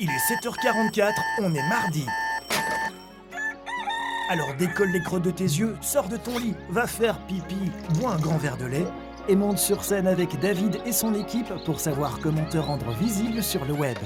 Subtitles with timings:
[0.00, 2.06] Il est 7h44, on est mardi.
[4.30, 7.70] Alors décolle les creux de tes yeux, sors de ton lit, va faire pipi,
[8.00, 8.86] bois un grand verre de lait
[9.28, 13.42] et monte sur scène avec David et son équipe pour savoir comment te rendre visible
[13.42, 13.98] sur le web.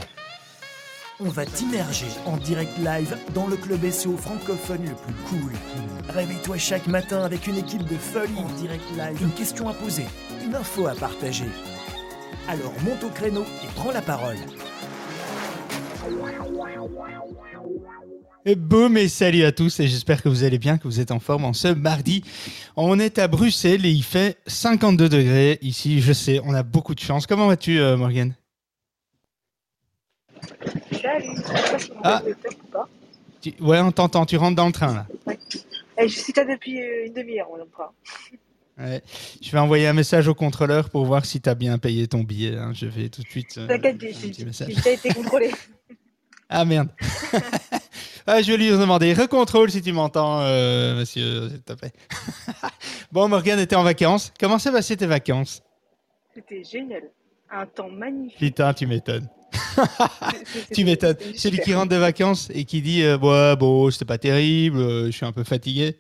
[1.21, 5.53] On va t'immerger en direct live dans le club SEO francophone le plus cool.
[6.09, 10.07] Réveille-toi chaque matin avec une équipe de folie en direct live, une question à poser,
[10.45, 11.49] une info à partager.
[12.49, 14.37] Alors monte au créneau et prends la parole.
[18.49, 21.11] Et boum et salut à tous et j'espère que vous allez bien, que vous êtes
[21.11, 22.23] en forme en ce mardi.
[22.77, 26.95] On est à Bruxelles et il fait 52 degrés ici, je sais, on a beaucoup
[26.95, 27.27] de chance.
[27.27, 28.37] Comment vas-tu euh, Morgane?
[30.93, 32.23] Salut, je sais pas si on Ah.
[32.25, 32.89] ou pas.
[33.41, 35.07] Tu- Ouais, on t'entend, tu rentres dans le train là.
[35.99, 37.93] Eh, je suis là depuis euh, une demi-heure, on pas.
[38.79, 39.03] Ouais.
[39.43, 42.23] Je vais envoyer un message au contrôleur pour voir si tu as bien payé ton
[42.23, 42.57] billet.
[42.57, 42.71] hein.
[42.75, 43.57] Je vais tout de suite.
[43.59, 44.31] euh, T'inquiète, j'ai
[44.75, 45.51] déjà été contrôlé.
[46.49, 46.89] Ah merde.
[48.27, 49.13] ah, je vais lui demander.
[49.13, 51.93] Recontrôle si tu m'entends, euh, monsieur, s'il te plaît.
[53.13, 54.33] bon, Morgane était en vacances.
[54.39, 55.63] Comment s'est passé tes vacances?
[56.35, 57.03] C'était génial.
[57.51, 58.39] Un temps magnifique.
[58.39, 59.29] Putain, tu m'étonnes.
[60.75, 61.17] Tu m'étonnes.
[61.37, 65.07] Celui qui rentre de vacances et qui dit euh, Ouais, bon, c'était pas terrible, euh,
[65.07, 65.99] je suis un peu fatigué.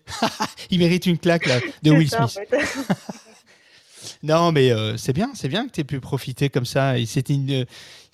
[0.70, 2.48] Il mérite une claque là, de Will ça, en Smith.
[2.50, 2.94] fait.
[4.22, 6.98] Non, mais euh, c'est bien, c'est bien que tu aies pu profiter comme ça.
[6.98, 7.64] Et c'était une, euh,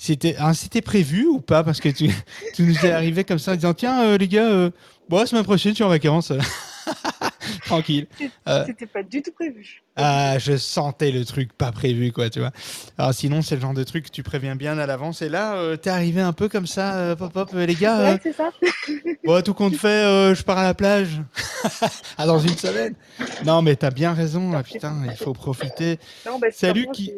[0.02, 1.62] c'était, hein, c'était prévu ou pas?
[1.62, 2.10] Parce que tu,
[2.54, 4.70] tu nous es arrivé comme ça en disant Tiens, euh, les gars, euh,
[5.08, 6.32] bon, la semaine prochaine, je suis en vacances.
[7.66, 8.08] Tranquille.
[8.48, 8.64] Euh.
[8.66, 9.82] C'était pas du tout prévu.
[9.94, 12.50] Ah, je sentais le truc pas prévu, quoi, tu vois.
[12.98, 15.22] Alors sinon, c'est le genre de truc que tu préviens bien à l'avance.
[15.22, 18.14] Et là, euh, t'es arrivé un peu comme ça, pop, pop, les gars.
[18.14, 18.50] Ouais, c'est ça.
[19.24, 21.20] Bon, tout compte fait, je pars à la plage.
[22.18, 22.94] ah, dans une semaine.
[23.44, 24.52] Non, mais t'as bien raison.
[24.52, 26.00] ah, putain, il faut profiter.
[26.26, 27.12] Non, bah, Salut, qui-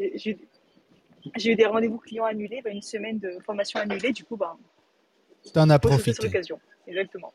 [1.37, 4.57] j'ai- eu- des rendez-vous clients annulés, bah, une semaine de formation annulée, du coup, bah,
[5.53, 6.27] T'en as faut sauter sur profité.
[6.27, 6.61] l'occasion.
[6.87, 7.33] Exactement.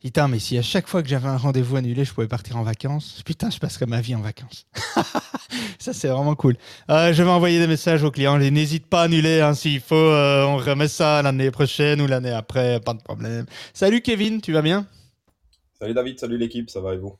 [0.00, 2.62] Putain, mais si à chaque fois que j'avais un rendez-vous annulé, je pouvais partir en
[2.62, 4.66] vacances, putain, je passerais ma vie en vacances.
[5.78, 6.56] Ça, c'est vraiment cool.
[6.90, 8.36] Euh, je vais envoyer des messages aux clients.
[8.38, 9.94] N'hésite pas à annuler hein, s'il faut.
[9.94, 13.46] euh, on remet ça l'année prochaine ou l'année après, pas de problème.
[13.72, 14.86] Salut Kevin, tu vas bien?
[15.78, 17.16] Salut David, salut l'équipe, ça va et vous?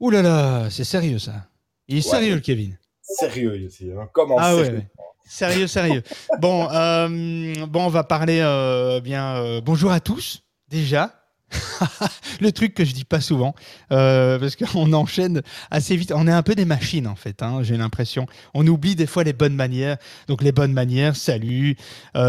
[0.00, 1.46] Ouh là là, c'est sérieux ça.
[1.88, 2.10] Il est Ouais.
[2.18, 2.78] sérieux le Kevin.
[3.02, 4.90] Sérieux ici, hein comment Ah ouais, sérieux ouais.
[5.26, 6.02] Sérieux, sérieux.
[6.40, 9.36] bon, euh, bon, on va parler euh, bien.
[9.36, 11.20] euh, bonjour à tous, déjà.
[12.40, 13.54] le truc que je dis pas souvent,
[13.88, 16.12] parce qu'on enchaîne assez vite.
[16.12, 18.26] On est un peu des machines en fait, hein, j'ai l'impression.
[18.54, 19.98] On oublie des fois les bonnes manières.
[20.26, 21.76] Donc les bonnes manières, salut,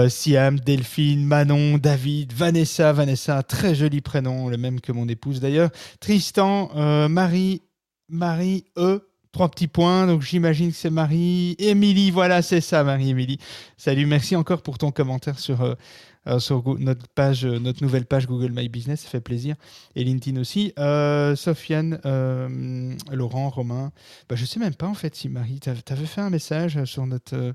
[0.10, 5.72] Siam, Delphine, Manon, David, Vanessa, Vanessa, très joli prénom, le même que mon épouse d'ailleurs.
[6.00, 6.70] Tristan,
[7.10, 7.64] Marie,
[8.10, 9.02] Marie, E.
[9.36, 11.58] Trois petits points, donc j'imagine que c'est Marie.
[11.60, 13.38] Émilie, voilà, c'est ça, Marie-Émilie.
[13.76, 15.74] Salut, merci encore pour ton commentaire sur, euh,
[16.28, 19.58] euh, euh, notre nouvelle page Google My Business, ça fait plaisir.
[19.98, 20.72] Et LinkedIn aussi.
[21.36, 22.00] Sofiane,
[23.12, 23.92] Laurent, Romain.
[24.30, 27.06] Bah, je sais même pas en fait si Marie, t'avais avais fait un message sur
[27.06, 27.54] notre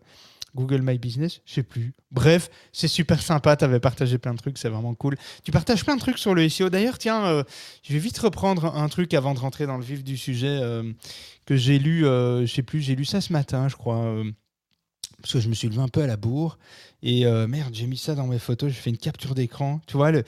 [0.55, 1.95] Google My Business, je sais plus.
[2.11, 5.17] Bref, c'est super sympa, tu avais partagé plein de trucs, c'est vraiment cool.
[5.45, 6.71] Tu partages plein de trucs sur le SEO.
[6.71, 7.43] D'ailleurs, tiens, euh,
[7.83, 10.93] je vais vite reprendre un truc avant de rentrer dans le vif du sujet euh,
[11.47, 13.99] que j'ai lu, euh, je sais plus, j'ai lu ça ce matin, je crois.
[14.05, 14.31] euh,
[15.23, 16.59] parce que je me suis levé un peu à la bourre.
[17.03, 19.81] Et merde, j'ai mis ça dans mes photos, j'ai fait une capture d'écran.
[19.87, 20.25] Tu vois, le,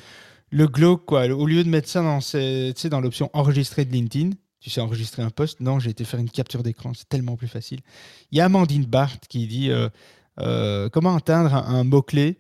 [0.50, 1.26] le glauque, quoi.
[1.28, 5.22] Au lieu de mettre ça dans, ces- dans l'option enregistrer de LinkedIn, tu sais, enregistrer
[5.22, 7.80] un post, non, j'ai été faire une capture d'écran, c'est tellement plus facile.
[8.30, 9.88] Il y a Amandine Barthes qui dit euh,
[10.40, 12.38] euh, comment atteindre un, mot-clé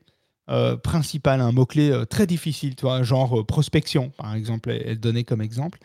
[0.48, 5.42] euh, principal, un mot-clé très difficile, tu vois, genre prospection, par exemple, elle, donnait comme
[5.42, 5.80] exemple.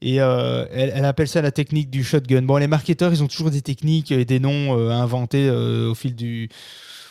[0.00, 2.42] Et elle, elle appelle ça la technique du shotgun.
[2.42, 6.48] Bon, les marketeurs, ils ont toujours des techniques et des noms inventés au fil du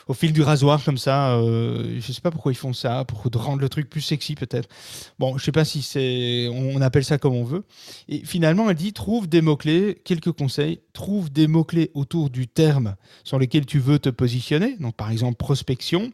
[0.10, 1.36] au fil du rasoir comme ça.
[1.36, 4.68] Euh, je sais pas pourquoi ils font ça, pour rendre le truc plus sexy peut-être.
[5.20, 7.64] Bon, je sais pas si c'est, on appelle ça comme on veut.
[8.10, 10.80] Et finalement, elle dit trouve des mots clés, quelques conseils.
[10.94, 14.76] Trouve des mots clés autour du terme sur lequel tu veux te positionner.
[14.80, 16.12] Donc par exemple prospection,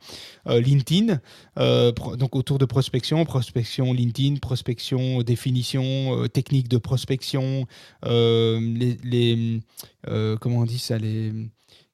[0.48, 1.20] euh, LinkedIn.
[1.58, 7.66] Euh, donc autour de prospection, prospection LinkedIn, prospection définition, euh, technique de prospection,
[8.04, 9.62] les, les,
[10.42, 11.32] comment on dit ça, les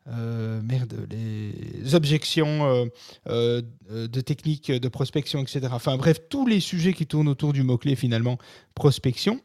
[0.07, 2.85] euh, merde, les objections euh,
[3.29, 3.61] euh,
[4.07, 5.67] de techniques de prospection, etc.
[5.71, 8.37] Enfin bref, tous les sujets qui tournent autour du mot-clé finalement
[8.73, 9.41] prospection.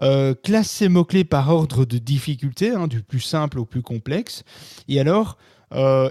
[0.00, 4.44] Classe ces mots-clés par ordre de difficulté, hein, du plus simple au plus complexe.
[4.88, 5.36] Et alors,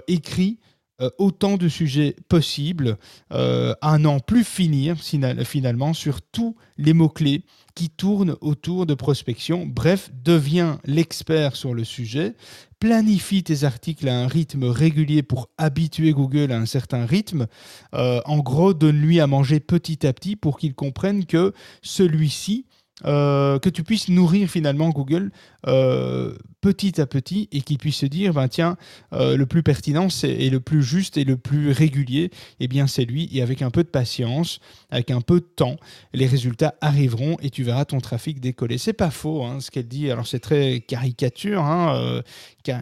[0.06, 0.58] écrit
[1.00, 2.98] euh, autant de sujets possibles
[3.32, 7.44] euh, à n'en plus finir finalement sur tous les mots-clés
[7.76, 9.64] qui tournent autour de prospection.
[9.64, 12.34] Bref, deviens l'expert sur le sujet,
[12.80, 17.46] planifie tes articles à un rythme régulier pour habituer Google à un certain rythme.
[17.94, 21.52] Euh, en gros, donne-lui à manger petit à petit pour qu'il comprenne que
[21.82, 22.66] celui-ci
[23.04, 25.30] euh, que tu puisses nourrir finalement Google
[25.66, 28.76] euh, petit à petit et qu'il puisse se dire ben tiens
[29.12, 33.04] euh, le plus pertinent et le plus juste et le plus régulier eh bien c'est
[33.04, 33.28] lui.
[33.32, 34.58] Et avec un peu de patience
[34.90, 35.76] avec un peu de temps
[36.12, 38.78] les résultats arriveront et tu verras ton trafic décoller.
[38.78, 40.10] C'est pas faux hein, ce qu'elle dit.
[40.10, 42.22] Alors c'est très caricature hein,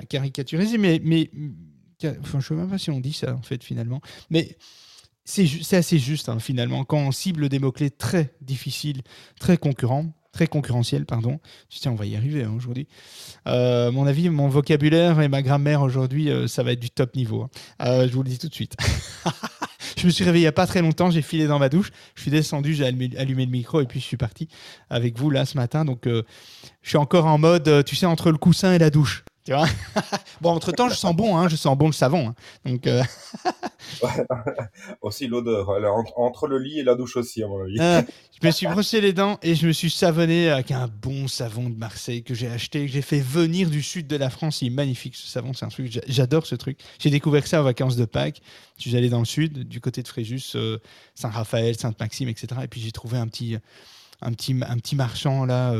[0.09, 1.31] caricaturisé mais mais
[2.05, 4.01] enfin, je sais même pas si on dit ça en fait finalement.
[4.31, 4.57] Mais
[5.27, 6.85] c'est assez juste hein, finalement.
[6.85, 9.03] Quand on cible des mots-clés très difficiles,
[9.41, 10.07] très concurrents,
[10.37, 11.41] très concurrentiels, pardon.
[11.69, 12.87] Tiens, on va y arriver hein, aujourd'hui.
[13.49, 17.17] Euh, mon avis, mon vocabulaire et ma grammaire aujourd'hui, euh, ça va être du top
[17.17, 17.43] niveau.
[17.43, 17.51] Hein.
[17.83, 18.77] Euh, je vous le dis tout de suite.
[19.97, 21.91] je me suis réveillé il n'y a pas très longtemps, j'ai filé dans ma douche,
[22.15, 23.09] je suis descendu, j'ai allumé,
[23.47, 24.49] le micro et puis je suis parti
[24.91, 25.85] avec vous là ce matin.
[25.85, 26.23] Donc je
[26.83, 29.25] suis encore en mode, tu sais, entre le coussin et la douche.
[29.47, 29.67] Tu vois?
[30.41, 32.29] Bon, entre-temps, je sens bon, hein, je sens bon le savon.
[32.29, 32.35] Hein.
[32.65, 33.03] Donc, euh,
[35.01, 35.71] aussi l'odeur,
[36.17, 37.79] entre le lit et la douche aussi, à mon avis.
[37.81, 38.03] Euh,
[38.41, 41.71] je me suis brossé les dents et je me suis savonné avec un bon savon
[41.71, 44.63] de Marseille que j'ai acheté, que j'ai fait venir du sud de la France.
[44.63, 46.81] Il est magnifique ce savon, c'est un truc, j'adore ce truc.
[46.99, 48.43] J'ai découvert ça aux vacances de Pâques.
[48.79, 50.79] Je suis allé dans le sud, du côté de Fréjus, euh,
[51.15, 52.49] Saint-Raphaël, Sainte-Maxime, etc.
[52.65, 53.57] Et puis j'ai trouvé un petit,
[54.23, 55.73] un, petit, un petit marchand là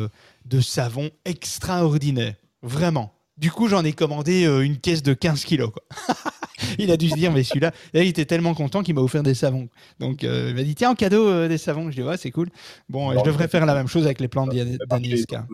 [0.45, 2.35] de savon extraordinaire.
[2.63, 3.16] Vraiment.
[3.37, 5.71] Du coup, j'en ai commandé euh, une caisse de 15 kilos.
[6.79, 9.35] il a dû se dire, mais celui-là, il était tellement content qu'il m'a offert des
[9.35, 9.69] savons.
[9.99, 11.91] Donc, euh, il m'a dit, tiens, en cadeau, euh, des savons.
[11.91, 12.49] Je dis, ouais, c'est cool.
[12.89, 14.55] Bon, je devrais faire la même chose avec les plantes
[14.89, 15.47] d'Aniesca.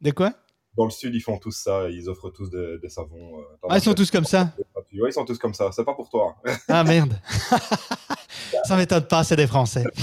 [0.00, 0.34] De quoi?
[0.80, 1.90] Dans le sud, ils font tous ça.
[1.90, 3.32] Ils offrent tous des, savons.
[3.68, 4.50] ah, ils sont tous comme ça
[4.94, 5.68] Oui, ils sont tous comme ça.
[5.72, 6.36] C'est pas pour toi.
[6.68, 7.12] ah, merde.
[8.64, 9.84] Ça m'étonne pas, c'est des Français.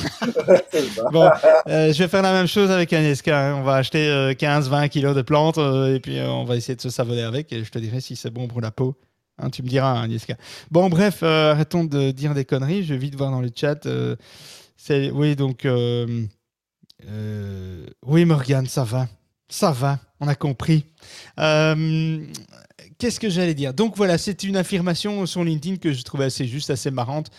[1.11, 1.29] bon,
[1.67, 3.49] euh, je vais faire la même chose avec Agnieszka.
[3.49, 3.55] Hein.
[3.55, 6.81] On va acheter 15-20 euh, kilos de plantes euh, et puis on va essayer de
[6.81, 8.95] se savonner avec et je te dirai si c'est bon pour la peau.
[9.39, 10.35] Hein, tu me diras, hein, Agnieszka.
[10.71, 12.83] Bon, bref, arrêtons de dire des conneries.
[12.83, 13.87] Je vais vite voir dans le chat.
[14.89, 15.67] oui, donc.
[18.05, 19.07] oui, Morgane, ça va.
[19.49, 20.85] Ça va, on a compris.
[22.97, 23.73] Qu'est-ce que j'allais dire?
[23.75, 27.29] Donc voilà, c'est une affirmation sur LinkedIn que je trouvais assez juste, assez marrante,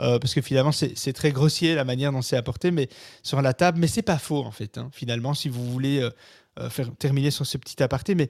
[0.00, 2.88] euh, parce que finalement c'est très grossier la manière dont c'est apporté, mais
[3.24, 4.78] sur la table, mais c'est pas faux en fait.
[4.78, 4.90] Hein.
[4.92, 6.10] finalement, si vous voulez euh,
[6.60, 8.28] euh, faire terminer sur ce petit aparté, mais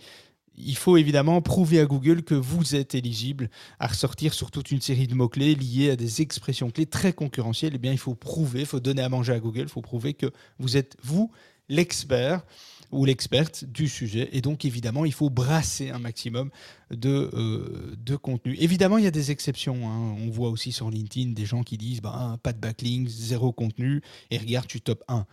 [0.56, 3.50] il faut évidemment prouver à Google que vous êtes éligible
[3.80, 7.72] à ressortir sur toute une série de mots-clés liés à des expressions clés très concurrentielles.
[7.74, 10.14] Eh bien, il faut prouver, il faut donner à manger à Google, il faut prouver
[10.14, 11.30] que vous êtes, vous,
[11.68, 12.42] l'expert
[12.90, 14.28] ou l'experte du sujet.
[14.32, 16.50] Et donc, évidemment, il faut brasser un maximum
[16.90, 18.56] de, euh, de contenu.
[18.58, 19.88] Évidemment, il y a des exceptions.
[19.88, 20.16] Hein.
[20.20, 24.02] On voit aussi sur LinkedIn des gens qui disent bah, pas de backlinks, zéro contenu,
[24.30, 25.26] et regarde, tu top 1.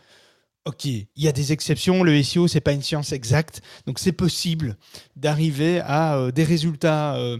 [0.65, 2.03] Ok, il y a des exceptions.
[2.03, 4.77] Le SEO, c'est pas une science exacte, donc c'est possible
[5.15, 7.37] d'arriver à euh, des résultats euh,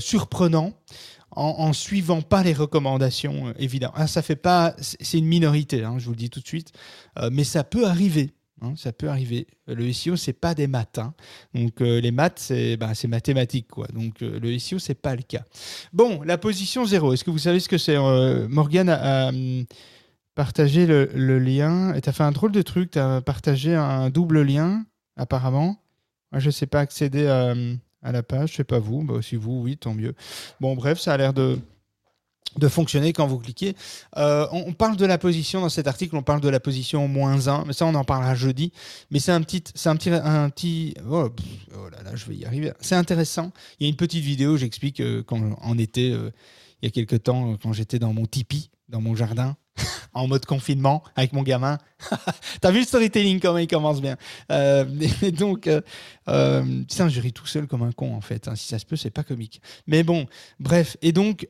[0.00, 0.74] surprenants
[1.30, 3.92] en, suivant pas les recommandations évidemment.
[3.94, 6.72] Ah, ça fait pas, c'est une minorité, hein, je vous le dis tout de suite,
[7.30, 8.32] mais ça peut arriver.
[8.60, 9.46] Hein, ça peut arriver.
[9.66, 10.98] Le SEO, c'est pas des maths.
[10.98, 11.14] Hein.
[11.54, 13.68] Donc euh, les maths, c'est bah, mathématique.
[13.68, 13.86] Quoi.
[13.88, 15.44] Donc euh, le SEO, c'est pas le cas.
[15.92, 17.12] Bon, la position 0.
[17.12, 19.64] Est-ce que vous savez ce que c'est euh, Morgane a, hum,
[20.34, 21.94] partagé le, lien.
[21.94, 22.92] Et tu as fait un drôle de truc.
[22.92, 24.84] Tu as partagé un double lien,
[25.16, 25.76] apparemment.
[26.32, 28.50] Moi, je sais pas accéder à, hum, la page.
[28.50, 29.04] Je sais pas vous.
[29.04, 30.14] Bah, si vous, oui, tant mieux.
[30.60, 31.58] Bon, bref, ça a l'air de
[32.56, 33.74] de fonctionner quand vous cliquez.
[34.16, 37.48] Euh, on, parle de la position dans cet article, on parle de la position moins
[37.48, 38.72] 1, mais ça on en parlera jeudi.
[39.10, 41.30] Mais c'est un petit, c'est un petit, un petit, oh,
[41.76, 42.72] oh, là là, je vais y arriver.
[42.80, 43.52] C'est intéressant.
[43.78, 46.30] Il y a une petite vidéo, j'explique euh, quand en été, euh,
[46.82, 49.56] il y a quelques temps, quand j'étais dans mon tipi, dans mon jardin,
[50.14, 51.78] en mode confinement avec mon gamin.
[52.60, 54.16] T'as vu le storytelling comment il commence bien.
[54.50, 54.84] Euh,
[55.22, 55.80] et donc, euh,
[56.28, 58.48] euh, tiens, je ris tout seul comme un con en fait.
[58.48, 58.56] Hein.
[58.56, 59.60] Si ça se peut, c'est pas comique.
[59.86, 60.26] Mais bon,
[60.60, 60.96] bref.
[61.02, 61.46] Et donc,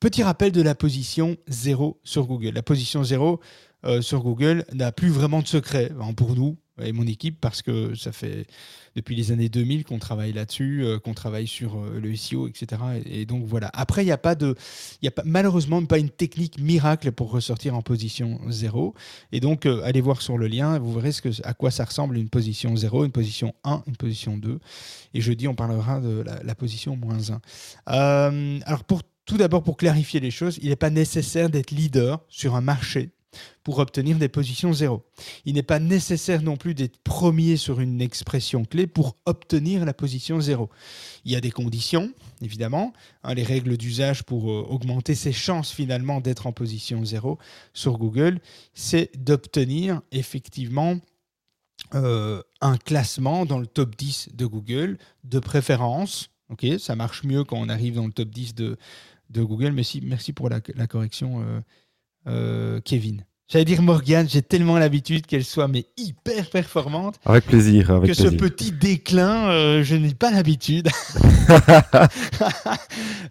[0.00, 2.54] petit rappel de la position 0 sur Google.
[2.54, 3.40] La position 0
[4.00, 7.94] sur Google n'a plus vraiment de secret hein, pour nous et mon équipe parce que
[7.94, 8.46] ça fait
[8.94, 12.80] depuis les années 2000 qu'on travaille là-dessus, euh, qu'on travaille sur euh, le SEO, etc.
[13.06, 13.70] Et, donc voilà.
[13.72, 14.54] Après, il n'y a pas de,
[15.00, 18.94] il y a pas, malheureusement pas une technique miracle pour ressortir en position 0.
[19.32, 21.84] Et donc, euh, allez voir sur le lien, vous verrez ce que, à quoi ça
[21.84, 24.58] ressemble une position 0, une position 1, une position 2.
[25.14, 27.18] Et jeudi, on parlera de la, position moins
[27.86, 28.60] 1.
[28.66, 32.54] alors, pour, tout d'abord, pour clarifier les choses, il n'est pas nécessaire d'être leader sur
[32.54, 33.10] un marché
[33.62, 35.02] pour obtenir des positions zéro.
[35.44, 39.94] Il n'est pas nécessaire non plus d'être premier sur une expression clé pour obtenir la
[39.94, 40.68] position zéro.
[41.24, 45.70] Il y a des conditions, évidemment, hein, les règles d'usage pour euh, augmenter ses chances
[45.70, 47.38] finalement d'être en position zéro
[47.72, 48.40] sur Google,
[48.74, 50.98] c'est d'obtenir effectivement
[51.94, 56.30] euh, un classement dans le top 10 de Google, de préférence.
[56.78, 58.76] Ça marche mieux quand on arrive dans le top 10 de,
[59.34, 59.72] Google.
[59.72, 61.60] Merci, merci pour la, correction, euh,
[62.24, 63.24] Kevin.
[63.48, 67.16] J'allais dire Morgane, j'ai tellement l'habitude qu'elle soit mais hyper performante.
[67.26, 70.88] Avec plaisir, avec que ce petit déclin, euh, je n'ai pas l'habitude.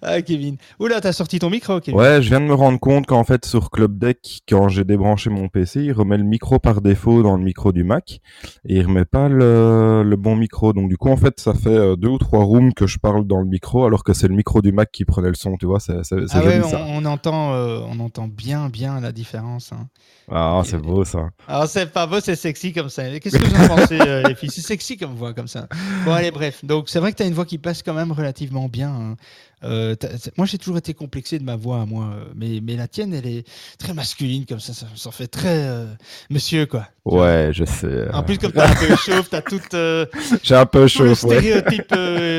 [0.04, 0.58] ah, Kevin.
[0.80, 2.00] Oula, t'as sorti ton micro, Kevin.
[2.00, 5.32] Ouais, je viens de me rendre compte qu'en fait, sur Club Deck, quand j'ai débranché
[5.32, 8.20] mon PC, il remet le micro par défaut dans le micro du Mac
[8.68, 10.72] et il remet pas le, le bon micro.
[10.74, 13.26] Donc, du coup, en fait, ça fait euh, deux ou trois rooms que je parle
[13.26, 15.66] dans le micro alors que c'est le micro du Mac qui prenait le son, tu
[15.66, 15.80] vois.
[15.80, 15.94] C'est,
[16.32, 19.72] ah ouais, on, entend, euh, on entend bien, bien la différence.
[19.74, 19.88] Hein.
[20.30, 21.30] Ah, c'est beau ça.
[21.48, 23.04] Alors, c'est pas beau, c'est sexy comme ça.
[23.20, 24.50] Qu'est-ce que vous en pensez, euh, les filles?
[24.50, 25.68] C'est sexy comme voix, comme ça.
[26.06, 26.64] Bon, allez, bref.
[26.64, 28.90] Donc, c'est vrai que tu as une voix qui passe quand même relativement bien.
[28.90, 29.16] Hein.
[29.64, 29.96] Euh,
[30.38, 32.16] moi, j'ai toujours été complexé de ma voix, moi.
[32.36, 34.74] Mais, mais la tienne, elle est très masculine, comme ça.
[34.74, 35.86] Ça, ça fait très euh,
[36.30, 36.88] monsieur, quoi.
[37.06, 38.10] Ouais, je sais.
[38.14, 39.76] En plus, comme t'as un peu chauffe, t'as toute.
[40.44, 41.96] j'ai un peu chauffe, le stéréotype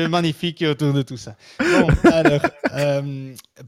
[0.09, 1.35] magnifique autour de tout ça.
[1.59, 2.41] Bon, alors,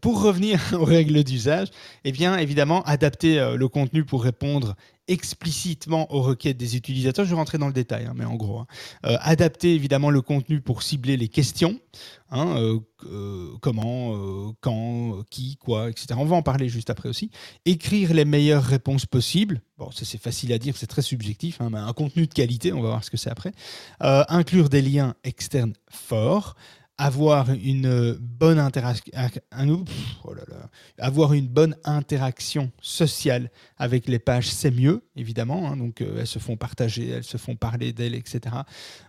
[0.01, 1.69] pour revenir aux règles d'usage,
[2.03, 4.75] eh bien, évidemment, adapter le contenu pour répondre
[5.07, 7.25] explicitement aux requêtes des utilisateurs.
[7.25, 8.67] Je vais rentrer dans le détail, hein, mais en gros, hein.
[9.05, 11.79] euh, adapter évidemment le contenu pour cibler les questions.
[12.31, 16.07] Hein, euh, euh, comment, quand, qui, quoi, etc.
[16.17, 17.29] On va en parler juste après aussi.
[17.65, 19.61] Écrire les meilleures réponses possibles.
[19.77, 22.89] Bon, c'est facile à dire, c'est très subjectif, mais un contenu de qualité, on va
[22.89, 23.51] voir ce que c'est après.
[23.99, 26.55] inclure des liens externes forts
[26.97, 29.11] avoir une bonne interaction,
[30.23, 30.33] oh
[30.97, 35.69] avoir une bonne interaction sociale avec les pages, c'est mieux, évidemment.
[35.69, 35.77] Hein.
[35.77, 38.55] donc, euh, elles se font partager, elles se font parler d'elles, etc.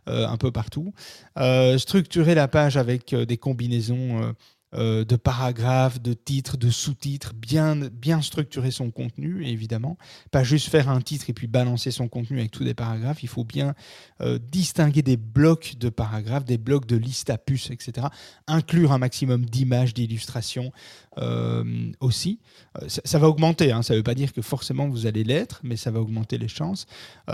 [0.09, 0.93] Euh, un peu partout.
[1.39, 4.35] Euh, structurer la page avec des combinaisons
[4.77, 9.97] euh, de paragraphes, de titres, de sous-titres, bien, bien structurer son contenu, évidemment.
[10.31, 13.23] Pas juste faire un titre et puis balancer son contenu avec tous des paragraphes.
[13.23, 13.75] Il faut bien
[14.21, 18.09] euh, distinguer des blocs de paragraphes, des blocs de listes à puces, etc.
[18.47, 20.73] Inclure un maximum d'images, d'illustrations
[21.19, 22.41] euh, aussi.
[22.89, 23.83] Ça, va augmenter, hein.
[23.83, 26.49] ça ne veut pas dire que forcément vous allez l'être, mais ça va augmenter les
[26.49, 26.87] chances.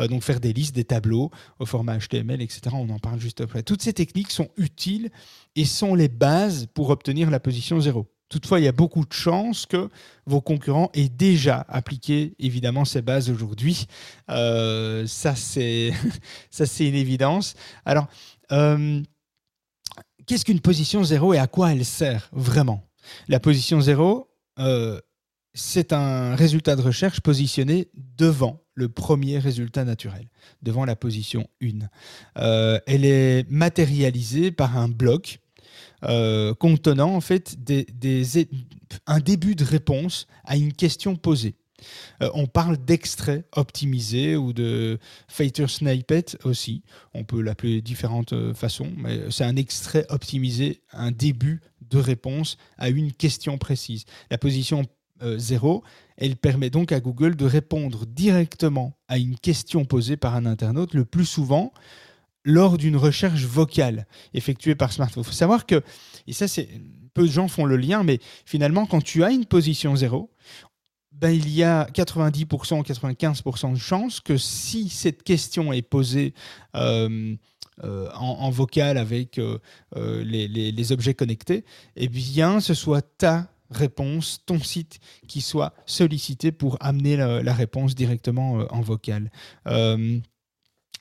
[0.09, 2.61] donc faire des listes, des tableaux au format HTML, etc.
[2.73, 3.62] On en parle juste après.
[3.62, 5.11] Toutes ces techniques sont utiles
[5.57, 8.07] et sont les bases pour obtenir la position 0.
[8.33, 9.91] Toutefois, il y a beaucoup de chances que
[10.25, 13.87] vos concurrents aient déjà appliqué évidemment ces bases aujourd'hui.
[14.31, 15.93] Euh, ça, c'est
[16.81, 17.53] une évidence.
[17.85, 18.07] Alors,
[18.51, 19.03] euh,
[20.27, 22.83] qu'est-ce qu'une position 0 et à quoi elle sert vraiment?
[23.28, 24.28] La position 0,
[24.59, 25.00] euh,
[25.54, 30.28] c'est un résultat de recherche positionné devant le premier résultat naturel,
[30.62, 32.81] devant la position 1.
[32.87, 35.40] elle est matérialisée par un bloc
[36.04, 37.57] euh, contenant en fait
[39.07, 41.54] un début de réponse à une question posée.
[42.23, 46.83] Euh, on parle d'extrait optimisé ou de feature snippet aussi.
[47.14, 51.61] On peut l'appeler de différentes euh, façons, mais c'est un extrait optimisé, un début
[51.93, 54.05] de réponse à une question précise.
[54.31, 54.85] La position
[55.25, 55.85] 0,
[56.17, 60.95] elle permet donc à Google de répondre directement à une question posée par un internaute
[60.95, 61.73] le plus souvent
[62.45, 65.23] lors d'une recherche vocale effectuée par smartphone.
[65.23, 65.83] Il faut savoir que,
[66.27, 66.69] et ça c'est
[67.15, 70.31] peu de gens font le lien, mais finalement quand tu as une position zéro,
[71.13, 76.35] ben, il y a 90% ou 95% de chances que si cette question est posée
[76.75, 77.37] euh,
[77.85, 79.59] euh, en, vocal avec euh,
[79.95, 81.64] les, objets connectés,
[81.97, 87.95] eh bien ce soit ta réponse, ton site qui soit sollicité pour amener la, réponse
[87.95, 89.31] directement en vocal.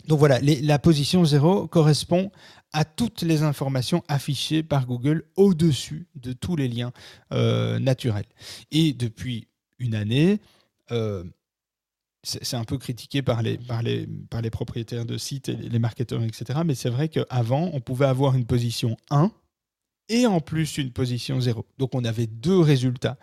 [0.07, 2.31] Donc voilà, la position 0 correspond
[2.73, 6.91] à toutes les informations affichées par Google au-dessus de tous les liens
[7.33, 8.25] euh, naturels.
[8.71, 9.47] Et depuis
[9.79, 10.39] une année,
[10.91, 11.23] euh,
[12.23, 15.79] c'est un peu critiqué par les, par, les, par les propriétaires de sites et les
[15.79, 16.59] marketeurs, etc.
[16.65, 19.31] Mais c'est vrai qu'avant, on pouvait avoir une position 1
[20.09, 21.65] et en plus une position 0.
[21.79, 23.17] Donc on avait deux résultats.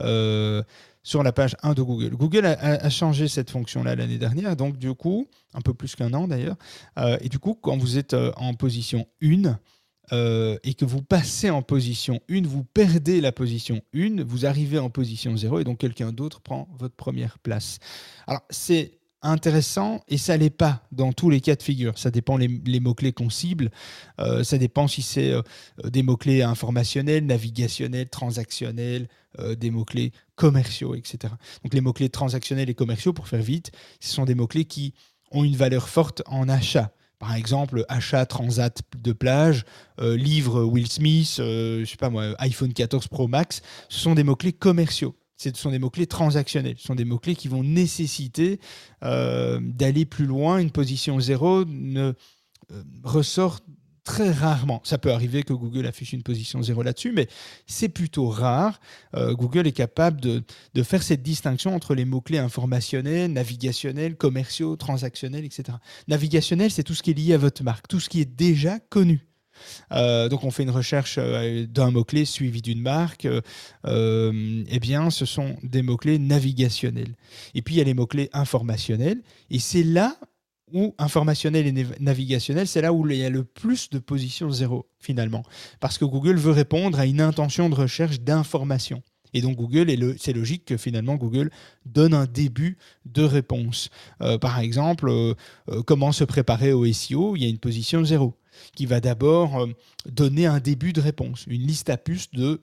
[0.00, 0.62] Euh,
[1.08, 2.10] sur la page 1 de Google.
[2.10, 6.28] Google a, changé cette fonction-là l'année dernière, donc du coup, un peu plus qu'un an
[6.28, 6.56] d'ailleurs,
[6.98, 9.58] euh, et du coup, quand vous êtes euh, en position 1,
[10.12, 14.78] euh, et que vous passez en position 1, vous perdez la position 1, vous arrivez
[14.78, 17.78] en position 0 et donc quelqu'un d'autre prend votre première place.
[18.26, 21.98] Alors c'est intéressant et ça l'est pas dans tous les cas de figure.
[21.98, 23.70] Ça dépend les, mots-clés qu'on cible.
[24.20, 25.42] Euh, ça dépend si c'est euh,
[25.84, 29.08] des mots-clés informationnels, navigationnels, transactionnels,
[29.56, 31.32] des mots-clés commerciaux, etc.
[31.62, 34.94] Donc les mots-clés transactionnels et commerciaux, pour faire vite, ce sont des mots-clés qui
[35.30, 36.92] ont une valeur forte en achat.
[37.18, 39.64] Par exemple, achat transat de plage,
[40.00, 44.52] livre Will Smith, je sais pas moi, iPhone 14 Pro Max, ce sont des mots-clés
[44.52, 46.76] commerciaux ce sont des mots-clés transactionnels.
[46.78, 48.60] Ce sont des mots-clés qui vont nécessiter
[49.04, 50.58] euh, d'aller plus loin.
[50.58, 52.12] Une position zéro ne
[52.72, 53.60] euh, ressort
[54.08, 54.80] très rarement.
[54.84, 57.28] Ça peut arriver que Google affiche une position zéro là-dessus, mais
[57.66, 58.80] c'est plutôt rare.
[59.14, 64.76] Euh, Google est capable de, de, faire cette distinction entre les mots-clés informationnels, navigationnels, commerciaux,
[64.76, 65.76] transactionnels, etc.
[66.08, 68.78] Navigationnel, c'est tout ce qui est lié à votre marque, tout ce qui est déjà
[68.78, 69.26] connu.
[69.92, 73.28] Euh, donc on fait une recherche euh, d'un mot-clé suivi d'une marque.
[73.84, 77.14] Eh bien, ce sont des mots-clés navigationnels.
[77.54, 79.20] Et puis il y a les mots-clés informationnels.
[79.50, 80.16] Et c'est là
[80.72, 84.86] où informationnel et navigationnel, c'est là où il y a le plus de positions zéro
[84.98, 85.42] finalement.
[85.80, 89.02] Parce que Google veut répondre à une intention de recherche d'information.
[89.34, 91.50] Et donc Google, c'est logique que finalement Google
[91.84, 93.90] donne un début de réponse.
[94.40, 95.34] par exemple,
[95.86, 98.34] comment se préparer au SEO, il y a une position zéro
[98.74, 99.66] qui va d'abord euh,
[100.06, 102.60] donner un début de réponse, une liste à puces de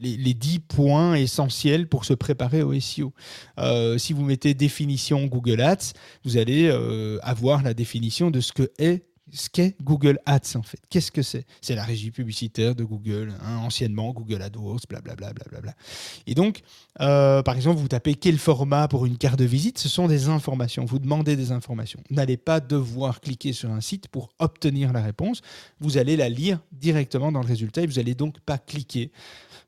[0.00, 3.12] les, les 10 points essentiels pour se préparer au SEO.
[3.58, 5.92] Euh, si vous mettez définition Google Ads,
[6.24, 10.62] vous allez euh, avoir la définition de ce que est ce qu'est Google Ads en
[10.62, 10.78] fait.
[10.88, 11.44] Qu'est-ce que c'est?
[11.60, 15.32] C'est la régie publicitaire de Google, hein, anciennement Google AdWords, blablabla.
[15.32, 15.74] Bla, bla,
[16.26, 16.62] Et donc,
[17.00, 20.28] euh, par exemple, vous tapez quel format pour une carte de visite, ce sont des
[20.28, 20.84] informations.
[20.84, 22.00] Vous demandez des informations.
[22.08, 25.40] Vous n'allez pas devoir cliquer sur un site pour obtenir la réponse.
[25.80, 29.10] Vous allez la lire directement dans le résultat et vous n'allez donc pas cliquer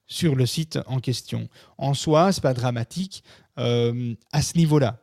[0.08, 1.48] sur le site en question.
[1.76, 3.22] En soi, ce n'est pas dramatique
[3.58, 5.00] euh, à ce niveau-là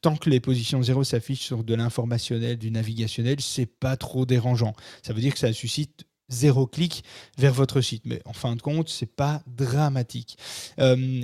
[0.00, 4.74] tant que les positions 0 s'affichent sur de l'informationnel, du navigationnel, c'est pas trop dérangeant.
[5.02, 7.04] Ça veut dire que ça suscite zéro clic
[7.38, 8.02] vers votre site.
[8.04, 10.38] Mais en fin de compte, c'est pas dramatique.
[10.80, 11.22] Euh,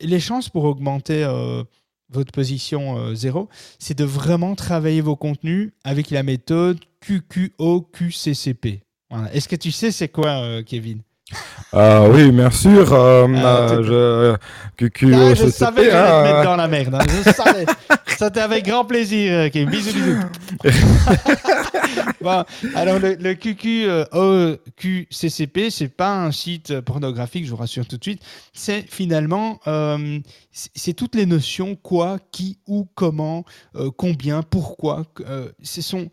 [0.00, 1.62] les chances pour augmenter euh,
[2.08, 3.46] votre position 0, euh,
[3.78, 8.82] c'est de vraiment travailler vos contenus avec la méthode QQOQCCP.
[9.32, 11.02] Est-ce que tu sais c'est quoi, Kevin?
[11.72, 12.92] Ah oui, bien sûr.
[12.92, 14.36] Euh, ah, euh,
[14.78, 14.84] je,
[15.14, 16.94] ah, je savais que j'allais te mettre dans la merde.
[16.94, 17.04] Hein.
[17.24, 17.64] Je savais.
[18.06, 19.32] C'était avec grand plaisir.
[19.32, 19.64] Euh, okay.
[19.64, 20.18] Bisous, bisous.
[22.20, 23.32] bon, alors le, le
[24.76, 28.22] QQCCP, c'est pas un site pornographique, je vous rassure tout de suite.
[28.52, 29.60] C'est finalement,
[30.52, 33.44] c'est toutes les notions quoi, qui, où, comment,
[33.96, 35.04] combien, pourquoi.
[35.62, 36.10] ce sont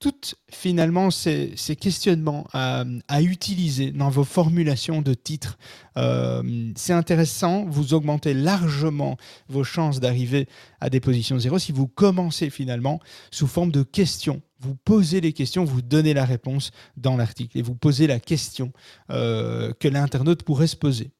[0.00, 2.84] toutes finalement ces, questionnements à,
[3.20, 5.58] utiliser dans vos formulations de titres.
[5.98, 10.48] Euh, c'est intéressant, vous augmentez largement vos chances d'arriver
[10.80, 12.98] à des positions zéro si vous commencez finalement
[13.30, 14.40] sous forme de questions.
[14.58, 18.72] Vous posez les questions, vous donnez la réponse dans l'article et vous posez la question
[19.10, 21.10] euh, que l'internaute pourrait se poser.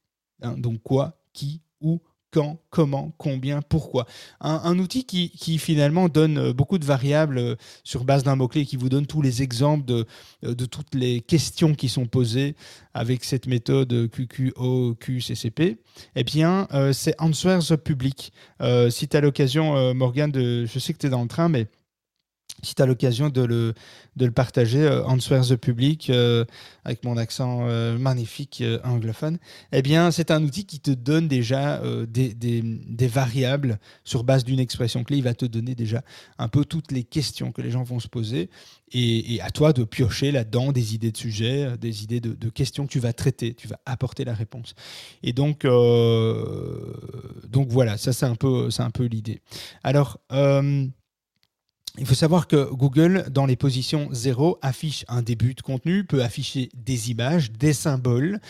[0.42, 4.06] Hein, donc quoi, qui, où, quand, comment, combien, pourquoi.
[4.40, 8.76] Un, outil qui, finalement donne euh, beaucoup de variables euh, sur base d'un mot-clé, qui
[8.76, 10.06] vous donne tous les exemples de,
[10.44, 12.54] euh, de, toutes les questions qui sont posées
[12.94, 15.78] avec cette méthode QQOQCCP,
[16.16, 18.32] eh bien, c'est Answers Public.
[18.90, 21.68] si tu as l'occasion, Morgane, de, je sais que tu es dans le train, mais
[22.62, 23.74] si tu as l'occasion de le,
[24.16, 26.44] de le partager, euh, Answers the Public, euh,
[26.84, 29.38] avec mon accent euh, magnifique anglophone,
[29.72, 34.44] eh bien, c'est un outil qui te donne déjà des, des, des, variables sur base
[34.44, 35.18] d'une expression clé.
[35.18, 36.02] Il va te donner déjà
[36.38, 38.50] un peu toutes les questions que les gens vont se poser
[38.92, 42.86] et, à toi de piocher là-dedans des idées de sujets, des idées de, de, questions
[42.86, 44.74] que tu vas traiter, tu vas apporter la réponse.
[45.22, 45.64] Et donc,
[47.48, 49.40] donc voilà, ça c'est un peu, un peu l'idée.
[49.82, 50.18] Alors,
[51.98, 56.22] il faut savoir que Google, dans les positions 0, affiche un début de contenu, peut
[56.22, 58.40] afficher des images, des symboles,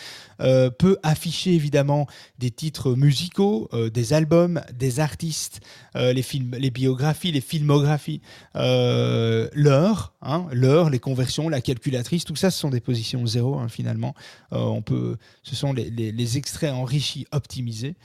[0.41, 2.05] euh, peut afficher évidemment
[2.37, 5.59] des titres musicaux, euh, des albums, des artistes,
[5.95, 8.21] euh, les, films, les biographies, les filmographies,
[8.53, 13.69] l'heure, hein, l'heure, les conversions, la calculatrice, tout ça, ce sont des positions 0 hein,
[13.69, 14.13] finalement.
[14.51, 17.95] on peut, ce sont les, extraits enrichis, optimisés.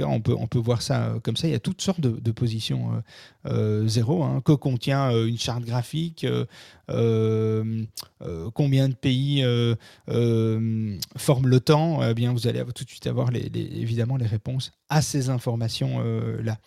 [0.00, 1.46] On peut, on peut voir ça comme ça.
[1.46, 3.02] Il y a toutes sortes de, positions
[3.44, 6.26] 0 hein, que contient une charte graphique,
[6.88, 9.44] combien de pays
[11.16, 15.30] forment l'OTAN, eh bien vous allez tout de suite avoir évidemment les réponses à ces
[15.30, 16.58] informations-là.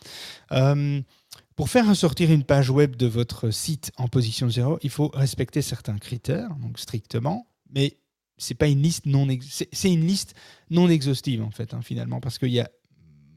[1.56, 5.62] pour faire ressortir une page web de votre site en position 0, il faut respecter
[5.62, 7.98] certains critères, donc strictement, mais
[8.38, 9.28] c'est pas une liste non
[9.72, 10.34] c'est une liste
[10.70, 12.70] non exhaustive en fait hein, finalement parce qu'il y a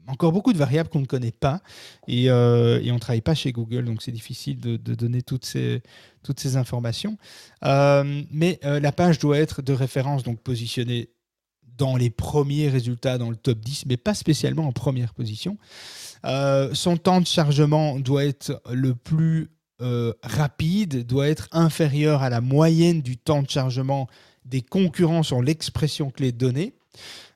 [0.07, 1.61] encore beaucoup de variables qu'on ne connaît pas
[2.07, 5.81] et, euh, on ne travaille pas chez Google, donc c'est difficile de, donner toutes ces,
[6.55, 7.17] informations.
[7.63, 11.09] Euh, mais euh, la page doit être de référence, donc positionnée
[11.77, 15.57] dans les premiers résultats dans le top 10, mais pas spécialement en première position.
[16.23, 19.49] Son temps de chargement doit être le plus
[20.23, 24.07] rapide, doit être inférieur à la moyenne du temps de chargement
[24.43, 26.73] des concurrents sur l'expression clé donnée.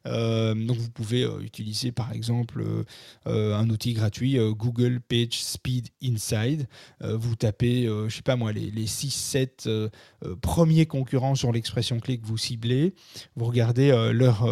[0.07, 2.63] Euh, donc vous pouvez euh, utiliser par exemple
[3.27, 6.67] euh, un outil gratuit Google Page Speed Inside.
[7.01, 9.89] Vous tapez, euh, je sais pas moi, les, les 6-7 euh,
[10.25, 12.93] euh, premiers concurrents sur l'expression clé que vous ciblez.
[13.35, 14.45] Vous regardez leur,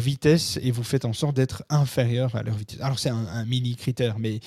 [0.00, 2.80] vitesse et vous faites en sorte d'être inférieur à leur vitesse.
[2.80, 4.40] Alors c'est un, mini critère, mais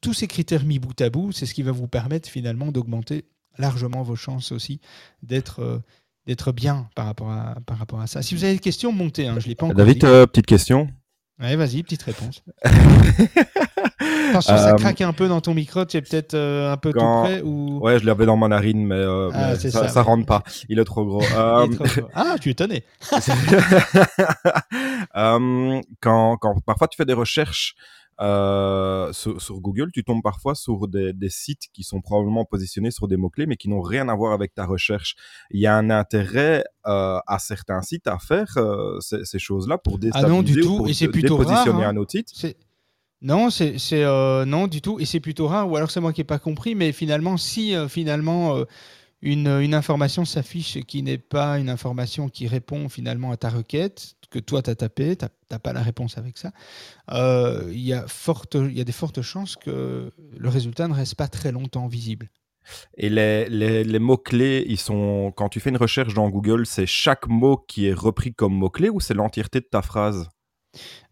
[0.00, 3.24] tous ces critères mis bout à bout, c'est ce qui va vous permettre finalement d'augmenter
[3.58, 4.80] largement vos chances aussi
[5.22, 5.82] d'être
[6.26, 8.22] d'être bien par rapport, à, par rapport à ça.
[8.22, 9.28] Si vous avez des questions, montez.
[9.28, 10.88] Hein, je l'ai pas encore David, euh, petite question.
[11.40, 12.42] Ouais, vas-y, petite réponse.
[14.30, 16.92] Attention, ça Euh, craque un peu dans ton micro, tu es peut-être euh, un peu
[16.92, 17.78] quand- tout près ou...
[17.80, 20.42] Ouais, je l'avais dans ma narine, mais, euh, Ah, mais ça, ça, ça rentre pas.
[20.68, 21.20] Il est trop gros.
[21.22, 22.08] Est trop.
[22.14, 22.84] Ah, tu es étonné.
[25.14, 27.74] Quand, quand parfois tu fais des recherches
[28.20, 32.90] euh, sur, sur Google, tu tombes parfois sur des, des sites qui sont probablement positionnés
[32.90, 35.16] sur des mots-clés, mais qui n'ont rien à voir avec ta recherche.
[35.50, 39.78] Il y a un intérêt euh, à certains sites à faire euh, ces, ces choses-là
[39.78, 41.94] pour Ah non, du déstabiliser ou tout, pour et c'est plutôt dépositionner rare, hein.
[41.94, 42.56] un autre site.
[43.22, 43.76] Non, c'est
[44.46, 45.70] non du tout, et c'est plutôt rare.
[45.70, 48.62] Ou alors c'est moi qui n'ai pas compris, mais finalement, si finalement
[49.22, 54.14] une, une information s'affiche qui n'est pas une information qui répond finalement à ta requête
[54.30, 56.52] que toi tu as tapé, tu n'as pas la réponse avec ça,
[57.10, 61.28] euh, il y, a y a des fortes chances que le résultat ne reste pas
[61.28, 62.30] très longtemps visible.
[62.96, 66.86] Et les, les, les mots-clés, ils sont quand tu fais une recherche dans Google, c'est
[66.86, 70.28] chaque mot qui est repris comme mot-clé ou c'est l'entièreté de ta phrase?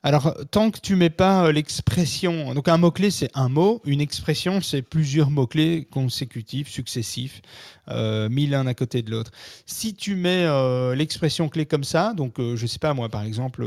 [0.02, 4.00] Alors, tant que tu mets pas euh, l'expression, donc un mot-clé c'est un mot, une
[4.02, 7.40] expression c'est plusieurs mots-clés consécutifs, successifs,
[7.88, 9.30] euh, mis l'un à côté de l'autre.
[9.66, 13.22] Si tu mets euh, l'expression clé comme ça, donc euh, je sais pas moi par
[13.22, 13.66] exemple,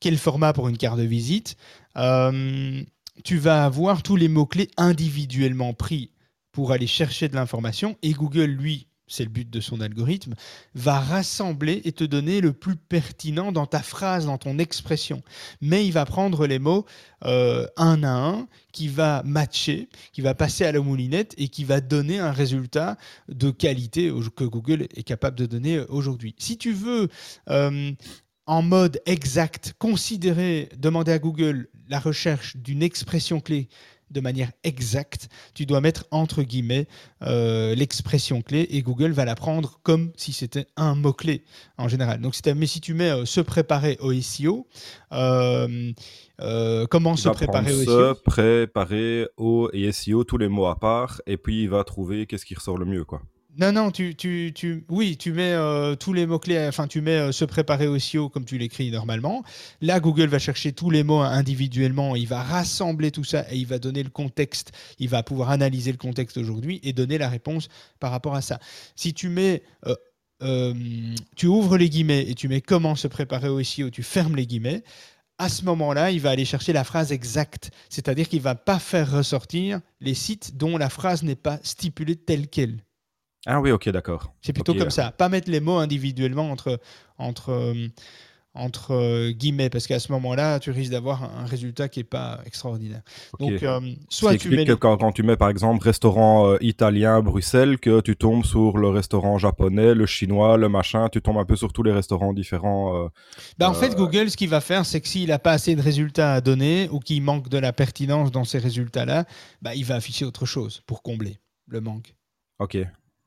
[0.00, 1.56] quel format pour une carte de visite,
[3.24, 6.10] tu vas avoir tous les mots-clés individuellement pris
[6.52, 10.34] pour aller chercher de l'information et Google, lui, c'est le but de son algorithme,
[10.74, 15.22] va rassembler et te donner le plus pertinent dans ta phrase, dans ton expression.
[15.60, 16.86] Mais il va prendre les mots
[17.24, 21.64] euh, un à un, qui va matcher, qui va passer à la moulinette et qui
[21.64, 22.96] va donner un résultat
[23.28, 26.34] de qualité que Google est capable de donner aujourd'hui.
[26.38, 27.08] Si tu veux,
[27.50, 27.92] euh,
[28.46, 33.68] en mode exact, considérer, demander à Google la recherche d'une expression clé
[34.12, 36.86] de manière exacte, tu dois mettre entre guillemets
[37.22, 41.44] euh, l'expression clé et Google va la prendre comme si c'était un mot-clé
[41.78, 42.20] en général.
[42.20, 44.66] Donc, mais si tu mets euh, se préparer au SEO,
[45.12, 45.92] euh,
[46.90, 50.78] comment Il se préparer au SEO se, préparer, au et SEO, tous les mots à
[50.78, 53.22] part, et puis il va trouver qu'est-ce qui ressort le mieux, quoi.
[53.58, 57.18] Non, non, tu, tu, tu, oui, tu mets euh, tous les mots-clés, enfin, tu mets
[57.18, 59.42] euh, se préparer au SEO comme tu l'écris normalement.
[59.82, 63.66] Là, Google va chercher tous les mots individuellement, il va rassembler tout ça et il
[63.66, 67.68] va donner le contexte, il va pouvoir analyser le contexte aujourd'hui et donner la réponse
[68.00, 68.58] par rapport à ça.
[68.96, 69.62] Si tu mets,
[70.42, 70.74] euh,
[71.36, 74.46] tu ouvres les guillemets et tu mets comment se préparer au SEO, tu fermes les
[74.46, 74.82] guillemets,
[75.36, 79.10] à ce moment-là, il va aller chercher la phrase exacte, c'est-à-dire qu'il va pas faire
[79.10, 82.78] ressortir les sites dont la phrase n'est pas stipulée telle qu'elle.
[83.46, 84.32] Ah oui, ok, d'accord.
[84.40, 85.10] C'est plutôt comme ça.
[85.10, 86.80] Pas mettre les mots individuellement entre,
[87.18, 87.88] entre, euh,
[88.54, 92.40] entre euh, guillemets, parce qu'à ce moment-là, tu risques d'avoir un résultat qui n'est pas
[92.44, 93.02] extraordinaire.
[93.40, 94.64] Donc, euh, soit tu mets.
[94.64, 98.76] que quand, quand tu mets par exemple restaurant euh, italien Bruxelles, que tu tombes sur
[98.76, 102.32] le restaurant japonais, le chinois, le machin, tu tombes un peu sur tous les restaurants
[102.32, 103.04] différents.
[103.04, 103.08] euh,
[103.58, 105.74] Bah, en euh, fait, Google, ce qu'il va faire, c'est que s'il n'a pas assez
[105.74, 109.24] de résultats à donner ou qu'il manque de la pertinence dans ces résultats-là,
[109.62, 112.14] bah, il va afficher autre chose pour combler le manque.
[112.58, 112.76] Ok.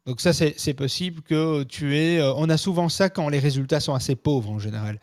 [0.05, 2.19] Donc ça, c'est possible que tu aies...
[2.19, 4.99] euh, on a souvent ça quand les résultats sont assez pauvres en général.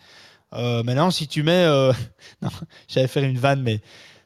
[0.53, 1.65] Euh, maintenant, si tu mets...
[1.65, 1.93] euh,
[2.43, 2.51] non,
[2.87, 3.81] j'allais faire une vanne, mais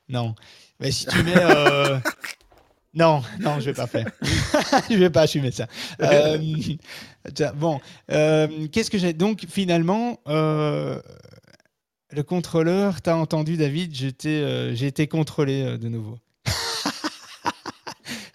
[0.09, 0.35] non.
[0.79, 1.35] Mais si tu mets...
[2.93, 4.07] Non, non, je vais pas faire.
[4.91, 5.67] je vais pas assumer ça.
[7.35, 9.12] Tiens, bon, qu'est-ce que j'ai...
[9.12, 11.03] Donc, finalement, le
[12.27, 16.19] contrôleur, t'as entendu, David, j'ai été contrôlé de nouveau.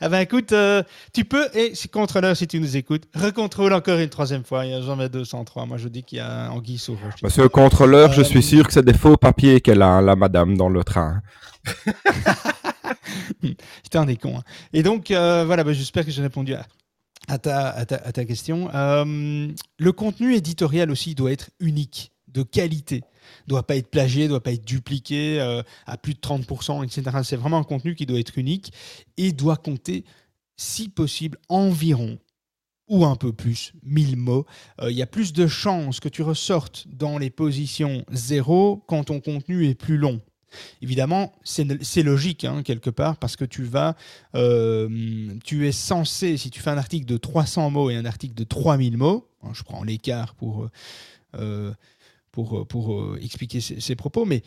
[0.03, 0.81] Ah ben écoute, euh,
[1.13, 4.65] tu peux, et si contrôleur, si tu nous écoutes, recontrôle encore une troisième fois.
[4.65, 5.67] Il y a jamais 203.
[5.67, 7.21] Moi, je dis qu'il y a Anguille sous roche.
[7.23, 10.01] Monsieur le contrôleur, je Euh, suis sûr que c'est des faux papiers qu'elle a, hein,
[10.01, 11.21] la madame, dans le train.
[13.83, 14.37] C'était un des cons.
[14.37, 14.43] hein.
[14.73, 16.65] Et donc, euh, voilà, bah, j'espère que j'ai répondu à,
[17.27, 18.69] à ta, à ta- à ta question.
[18.73, 23.03] Le contenu éditorial aussi doit être unique de qualité.
[23.47, 27.17] Doit pas être plagié, doit pas être dupliqué euh, à plus de 30%, etc.
[27.23, 28.73] C'est vraiment un contenu qui doit être unique
[29.17, 30.05] et doit compter,
[30.57, 32.19] si possible, environ
[32.87, 34.45] ou un peu plus, 1000 mots.
[34.81, 39.05] Euh, il y a plus de chances que tu ressortes dans les positions 0 quand
[39.05, 40.19] ton contenu est plus long.
[40.81, 43.95] Évidemment, c'est logique hein, quelque part parce que tu vas,
[44.35, 48.33] euh, tu es censé, si tu fais un article de 300 mots et un article
[48.33, 50.67] de 3000 mots, hein, je prends l'écart pour,
[52.31, 54.41] pour, pour expliquer ces, propos, mais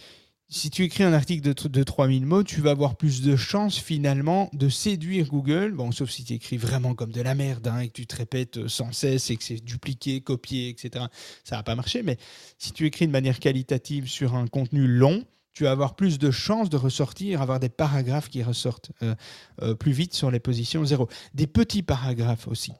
[0.48, 3.78] si tu écris un article de, de 3000 mots, tu vas avoir plus de chances
[3.78, 7.80] finalement de séduire Google, bon, sauf si tu écris vraiment comme de la merde hein,
[7.80, 11.06] et que tu te répètes sans cesse et que c'est dupliqué, copié, etc.
[11.44, 12.18] Ça va pas marcher, mais
[12.58, 16.30] si tu écris de manière qualitative sur un contenu long, tu vas avoir plus de
[16.30, 19.14] chances de ressortir, avoir des paragraphes qui ressortent euh,
[19.62, 21.08] euh, plus vite sur les positions zéro.
[21.32, 22.72] Des petits paragraphes aussi.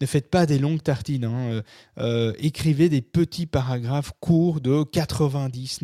[0.00, 1.24] Ne faites pas des longues tartines.
[1.24, 1.62] Hein.
[1.98, 5.80] Euh, écrivez des petits paragraphes courts de 90,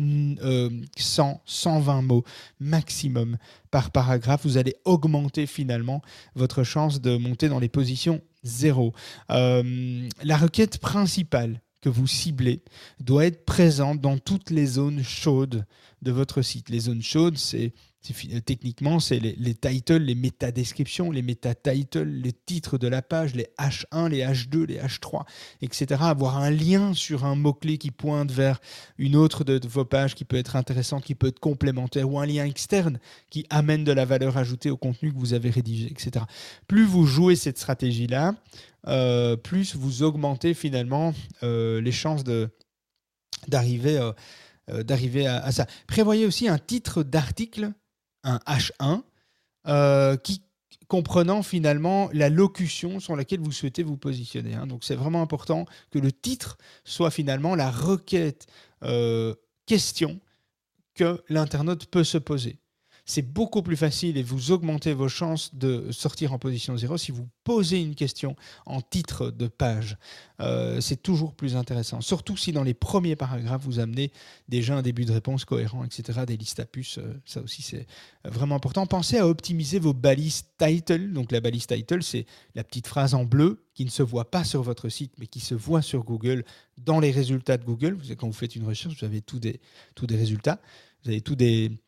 [0.97, 2.23] 100, 120 mots
[2.59, 3.37] maximum
[3.71, 4.41] par paragraphe.
[4.43, 6.01] Vous allez augmenter finalement
[6.35, 8.93] votre chance de monter dans les positions zéro.
[9.29, 12.63] la requête principale que vous ciblez
[12.99, 15.65] doit être présente dans toutes les zones chaudes
[16.01, 16.69] de votre site.
[16.69, 17.73] Les zones chaudes, c'est
[18.45, 24.09] techniquement, c'est les, titles, les métadescriptions, les méta-titles, les titres de la page, les H1,
[24.09, 25.23] les H2, les H3,
[25.61, 26.01] etc.
[26.01, 28.59] Avoir un lien sur un mot-clé qui pointe vers
[28.97, 32.25] une autre de, vos pages qui peut être intéressante, qui peut être complémentaire, ou un
[32.25, 36.25] lien externe qui amène de la valeur ajoutée au contenu que vous avez rédigé, etc.
[36.67, 38.35] Plus vous jouez cette stratégie-là,
[38.87, 41.13] euh, plus vous augmentez finalement
[41.43, 42.23] euh, les chances
[43.47, 44.11] d'arriver
[44.69, 45.65] euh, d'arriver à, ça.
[45.87, 47.73] Prévoyez aussi un titre d'article,
[48.23, 50.41] un H1, qui
[50.87, 54.53] comprenant finalement la locution sur laquelle vous souhaitez vous positionner.
[54.53, 54.67] Hein.
[54.67, 58.47] Donc c'est vraiment important que le titre soit finalement la requête
[59.65, 60.19] question
[60.93, 62.59] que l'internaute peut se poser
[63.05, 67.11] c'est beaucoup plus facile et vous augmentez vos chances de sortir en position zéro si
[67.11, 68.35] vous posez une question
[68.65, 69.97] en titre de page.
[70.39, 72.01] Euh, c'est toujours plus intéressant.
[72.01, 74.11] Surtout si dans les premiers paragraphes, vous amenez
[74.47, 76.97] déjà un début de réponse cohérent, etc., des listes à puces.
[76.97, 77.87] Euh, ça aussi, c'est
[78.23, 78.85] vraiment important.
[78.85, 81.11] Pensez à optimiser vos balises title.
[81.11, 84.43] Donc la balise title, c'est la petite phrase en bleu qui ne se voit pas
[84.43, 86.43] sur votre site, mais qui se voit sur Google
[86.77, 87.97] dans les résultats de Google.
[88.17, 89.59] Quand vous faites une recherche, vous avez tous des,
[89.95, 90.61] tous des résultats.
[91.03, 91.79] Vous avez tous des,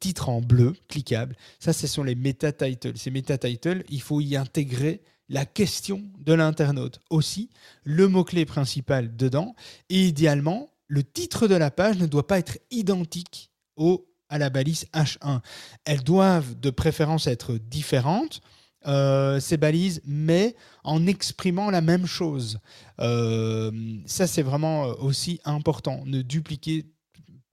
[0.00, 1.36] titres en bleu cliquables.
[1.60, 2.96] Ça, ce sont les meta-titles.
[2.96, 7.50] Ces meta-titles, il faut y intégrer la question de l'internaute aussi,
[7.84, 9.54] le mot-clé principal dedans,
[9.88, 14.50] et idéalement, le titre de la page ne doit pas être identique au, à la
[14.50, 15.40] balise H1.
[15.84, 18.40] Elles doivent de préférence être différentes,
[18.86, 22.60] euh, ces balises, mais en exprimant la même chose.
[23.00, 23.72] Euh,
[24.06, 26.02] ça, c'est vraiment aussi important.
[26.06, 26.86] Ne dupliquer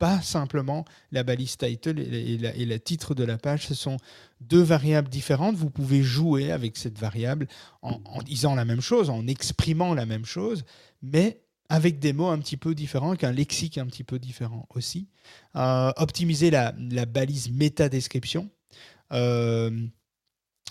[0.04, 3.68] pas simplement la balise title et, le titre de la page.
[3.68, 3.96] Ce sont
[4.42, 5.56] deux variables différentes.
[5.56, 7.48] Vous pouvez jouer avec cette variable
[7.82, 10.66] en, disant la même chose, en exprimant la même chose,
[11.02, 11.40] mais
[11.70, 15.08] avec des mots un petit peu différents, avec un lexique un petit peu différent aussi.
[15.56, 16.74] Euh, optimiser la,
[17.06, 18.50] balise méta-description
[19.14, 19.72] euh,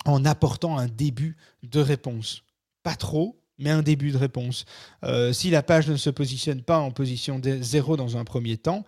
[0.04, 2.44] en apportant un début de réponse.
[2.82, 4.66] Pas trop, mais un début de réponse.
[5.04, 8.84] Euh, si la page ne se positionne pas en position 0 dans un premier temps,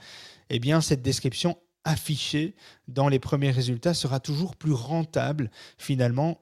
[0.51, 2.55] eh bien, cette description affichée
[2.89, 6.41] dans les premiers résultats sera toujours plus rentable finalement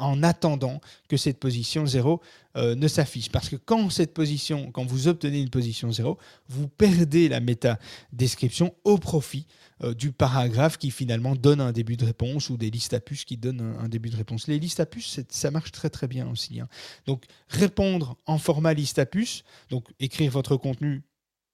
[0.00, 2.20] en attendant que cette position 0
[2.56, 3.30] euh, ne s'affiche.
[3.30, 8.74] Parce que quand cette position, quand vous obtenez une position 0, vous perdez la méta-description
[8.84, 9.46] au profit
[9.82, 13.24] euh, du paragraphe qui finalement donne un début de réponse ou des listes à puces
[13.24, 14.48] qui donnent un, début de réponse.
[14.48, 16.60] Les listes à puces, ça marche très très bien aussi.
[16.60, 16.68] Hein.
[17.06, 21.02] Donc répondre en format liste à puces, donc écrire votre contenu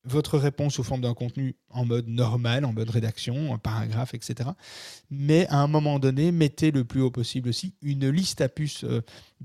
[0.06, 4.50] votre réponse sous forme d'un contenu en mode normal, en mode rédaction, un paragraphe, etc.
[5.10, 8.84] Mais à un moment donné, mettez le plus haut possible aussi une liste à puces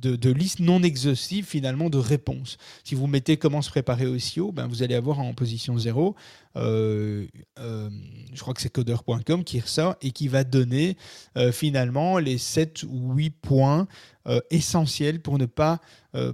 [0.06, 2.58] euh, de, listes non exhaustives finalement de réponses.
[2.84, 6.15] Si vous mettez comment se préparer au SEO, ben vous allez avoir en position 0,
[6.58, 7.27] euh,
[7.60, 7.89] euh,
[8.34, 10.97] je crois que c'est codeur.com qui ressort et qui va donner
[11.51, 13.88] finalement les 7 ou 8 points
[14.49, 15.80] essentiels pour ne pas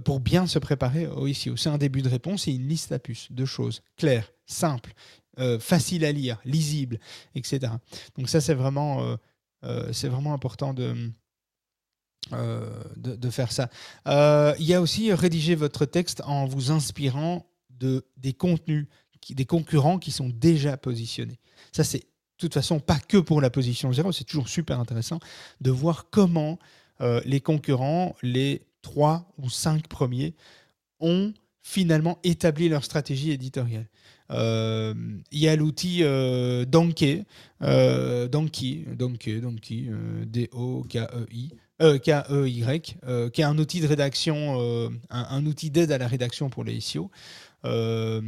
[0.04, 1.56] pour bien se préparer au SEO.
[1.56, 4.94] C'est un début de réponse et une liste à puces de choses claires, simples
[5.40, 6.98] euh, facile à lire, lisible,
[7.36, 7.72] etc.
[8.16, 9.16] Donc ça, c'est vraiment, euh,
[9.64, 11.12] euh, c'est vraiment important de,
[12.96, 13.70] de, faire ça.
[14.58, 18.86] il y a aussi rédiger votre texte en vous inspirant de, des contenus,
[19.30, 21.38] des concurrents qui sont déjà positionnés.
[21.72, 22.04] Ça, c'est de
[22.38, 25.18] toute façon pas que pour la position zéro, c'est toujours super intéressant
[25.60, 26.58] de voir comment
[27.24, 30.34] les concurrents, les trois ou cinq premiers,
[31.00, 33.86] ont finalement établi leur stratégie éditoriale.
[34.30, 34.94] Euh,
[35.30, 37.24] il y a l'outil euh, Donkey,
[37.62, 41.50] euh, Donkey, Donkey, Donkey, euh, D-O-K-E-I.
[41.80, 46.08] Euh, K-E-Y, euh, qui est un outil de rédaction, euh, un, outil d'aide à la
[46.08, 47.10] rédaction pour les SEO,
[47.64, 48.20] euh,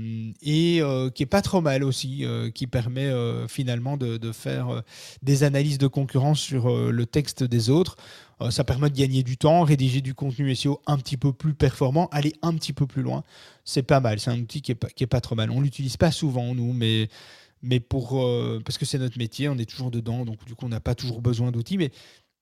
[0.43, 3.11] et euh, qui est pas trop mal aussi, qui permet
[3.49, 4.83] finalement de, de faire
[5.23, 7.97] des analyses de concurrence sur le texte des autres.
[8.51, 12.09] Ça permet de gagner du temps, rédiger du contenu SEO un petit peu plus performant,
[12.11, 13.23] aller un petit peu plus loin.
[13.65, 14.19] C'est pas mal.
[14.19, 15.51] C'est un outil qui est pas, qui est pas trop mal.
[15.51, 17.09] On l'utilise pas souvent nous, mais
[17.63, 18.27] mais pour
[18.65, 20.95] parce que c'est notre métier, on est toujours dedans, donc du coup on n'a pas
[20.95, 21.91] toujours besoin d'outils, mais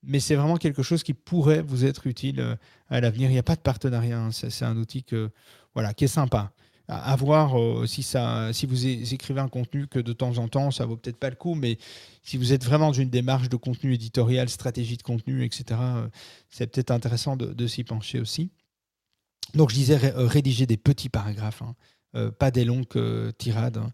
[0.02, 2.56] mais c'est vraiment quelque chose qui pourrait vous être utile euh,
[2.88, 3.30] à l'avenir.
[3.30, 4.30] Il n'y a pas de partenariat, hein.
[4.32, 6.52] c'est un outil qui est sympa.
[6.90, 10.96] À, voir euh, si vous écrivez un contenu que de temps en temps ça vaut
[10.96, 11.76] peut-être pas le coup, mais
[12.22, 16.08] si vous êtes vraiment dans une démarche de contenu éditorial, stratégie de contenu, etc., euh,
[16.48, 18.50] c'est peut-être intéressant de, s'y pencher aussi.
[19.52, 22.86] Donc je disais ré- rédiger des petits paragraphes, hein, pas des longues
[23.36, 23.76] tirades.
[23.76, 23.92] hein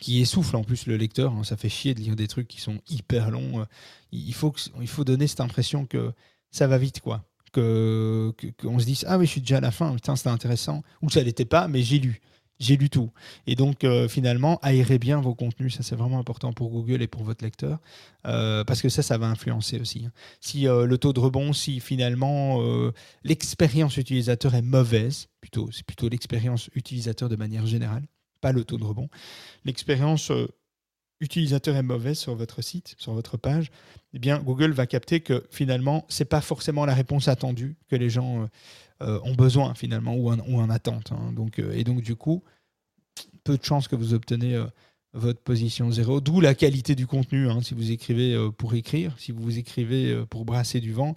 [0.00, 1.32] qui essouffle en plus le lecteur.
[1.32, 1.44] hein.
[1.44, 3.66] Ça fait chier de lire des trucs qui sont hyper longs.
[4.12, 6.12] Il faut, il faut donner cette impression que
[6.50, 7.24] ça va vite, quoi.
[7.52, 9.92] Que, que- qu'on se dise ah oui, je suis déjà à la fin.
[9.94, 10.82] Putain, c'était intéressant.
[11.02, 12.20] Ou ça l'était pas, mais j'ai lu.
[12.60, 13.10] J'ai lu tout.
[13.46, 15.76] Et donc, euh, finalement, aérez bien vos contenus.
[15.76, 17.78] Ça, c'est vraiment important pour Google et pour votre lecteur.
[18.26, 20.04] Euh, parce que ça, ça va influencer aussi.
[20.06, 20.12] hein.
[20.40, 22.60] Si euh, le taux de rebond, si finalement
[23.24, 28.02] l'expérience utilisateur est mauvaise, plutôt, c'est plutôt l'expérience utilisateur de manière générale,
[28.40, 29.08] pas le taux de rebond.
[29.64, 30.48] L'expérience euh,
[31.20, 33.70] utilisateur est mauvaise sur votre site, sur votre page,
[34.14, 38.42] eh Google va capter que finalement c'est pas forcément la réponse attendue que les gens
[38.42, 38.46] euh,
[39.02, 41.12] euh, ont besoin finalement ou en, attente.
[41.12, 41.34] hein.
[41.72, 42.42] Et donc du coup
[43.44, 44.62] peu de chances que vous obtenez
[45.14, 46.20] votre position zéro.
[46.20, 47.48] D'où la qualité du contenu.
[47.48, 47.60] hein.
[47.62, 51.16] Si vous écrivez pour écrire, si vous écrivez pour brasser du vent,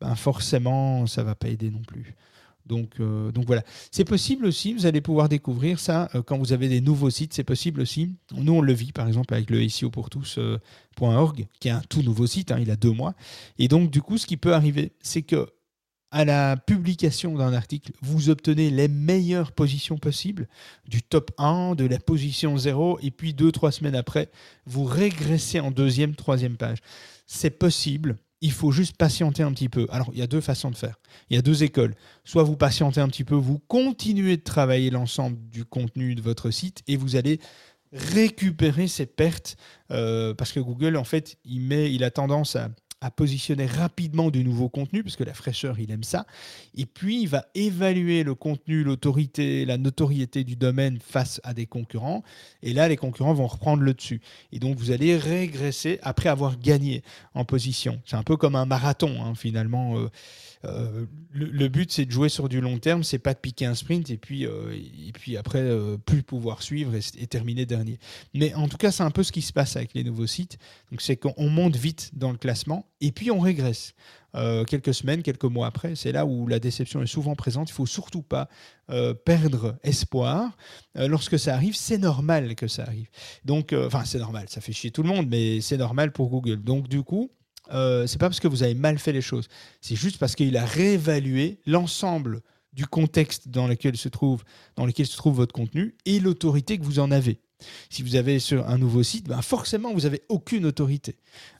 [0.00, 2.14] ben forcément ça va pas aider non plus.
[2.70, 3.64] Donc, euh, donc voilà.
[3.90, 7.34] C'est possible aussi, vous allez pouvoir découvrir ça euh, quand vous avez des nouveaux sites,
[7.34, 8.14] c'est possible aussi.
[8.32, 12.02] Nous, on le vit par exemple avec le SEO pour tous.org, qui est un tout
[12.02, 13.14] nouveau site, hein, il a deux mois.
[13.58, 15.48] Et donc, du coup, ce qui peut arriver, c'est que
[16.12, 20.48] à la publication d'un article, vous obtenez les meilleures positions possibles,
[20.88, 24.30] du top 1, de la position 0, et puis deux, trois semaines après,
[24.64, 26.78] vous régressez en deuxième, troisième page.
[27.26, 29.86] C'est possible, il faut juste patienter un petit peu.
[29.90, 30.98] Alors, il y a deux façons de faire.
[31.28, 31.94] Il y a deux écoles.
[32.24, 36.50] Soit vous patientez un petit peu, vous continuez de travailler l'ensemble du contenu de votre
[36.50, 37.40] site et vous allez
[37.92, 39.56] récupérer ces pertes
[39.90, 42.70] euh, parce que Google, en fait, il, met, il a tendance à,
[43.00, 46.26] à positionner rapidement du nouveau contenu parce que la fraîcheur, il aime ça.
[46.74, 51.66] Et puis, il va évaluer le contenu, l'autorité, la notoriété du domaine face à des
[51.66, 52.22] concurrents.
[52.62, 54.20] Et là, les concurrents vont reprendre le dessus.
[54.52, 57.02] Et donc, vous allez régresser après avoir gagné
[57.34, 58.00] en position.
[58.04, 59.98] C'est un peu comme un marathon, hein, finalement.
[59.98, 60.10] Euh,
[60.64, 63.74] euh, le, but, c'est de jouer sur du long terme, c'est pas de piquer un
[63.74, 67.98] sprint et puis, euh, et puis après, euh, plus pouvoir suivre et, terminer dernier.
[68.34, 70.58] Mais en tout cas, c'est un peu ce qui se passe avec les nouveaux sites.
[70.90, 73.94] Donc, c'est qu'on monte vite dans le classement et puis on régresse.
[74.68, 77.68] Quelques semaines, quelques mois après, c'est là où la déception est souvent présente.
[77.68, 78.48] Il faut surtout pas
[79.24, 80.56] perdre espoir.
[80.94, 83.08] Lorsque ça arrive, c'est normal que ça arrive.
[83.44, 86.62] Donc, enfin, c'est normal, ça fait chier tout le monde, mais c'est normal pour Google.
[86.62, 87.32] Donc, du coup,
[87.72, 89.48] euh, c'est pas parce que vous avez mal fait les choses,
[89.80, 94.44] c'est juste parce qu'il a réévalué l'ensemble du contexte dans lequel se trouve,
[94.76, 97.40] dans lequel se trouve votre contenu et l'autorité que vous en avez.
[97.90, 101.16] Si vous avez sur un nouveau site, ben forcément, vous n'avez aucune autorité.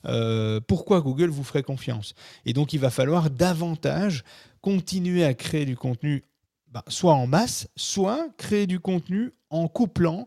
[0.06, 2.14] Euh, pourquoi Google vous ferait confiance?
[2.46, 4.24] Et donc, il va falloir davantage
[4.62, 6.24] continuer à créer du contenu,
[6.68, 10.26] ben, soit en masse, soit créer du contenu en couplant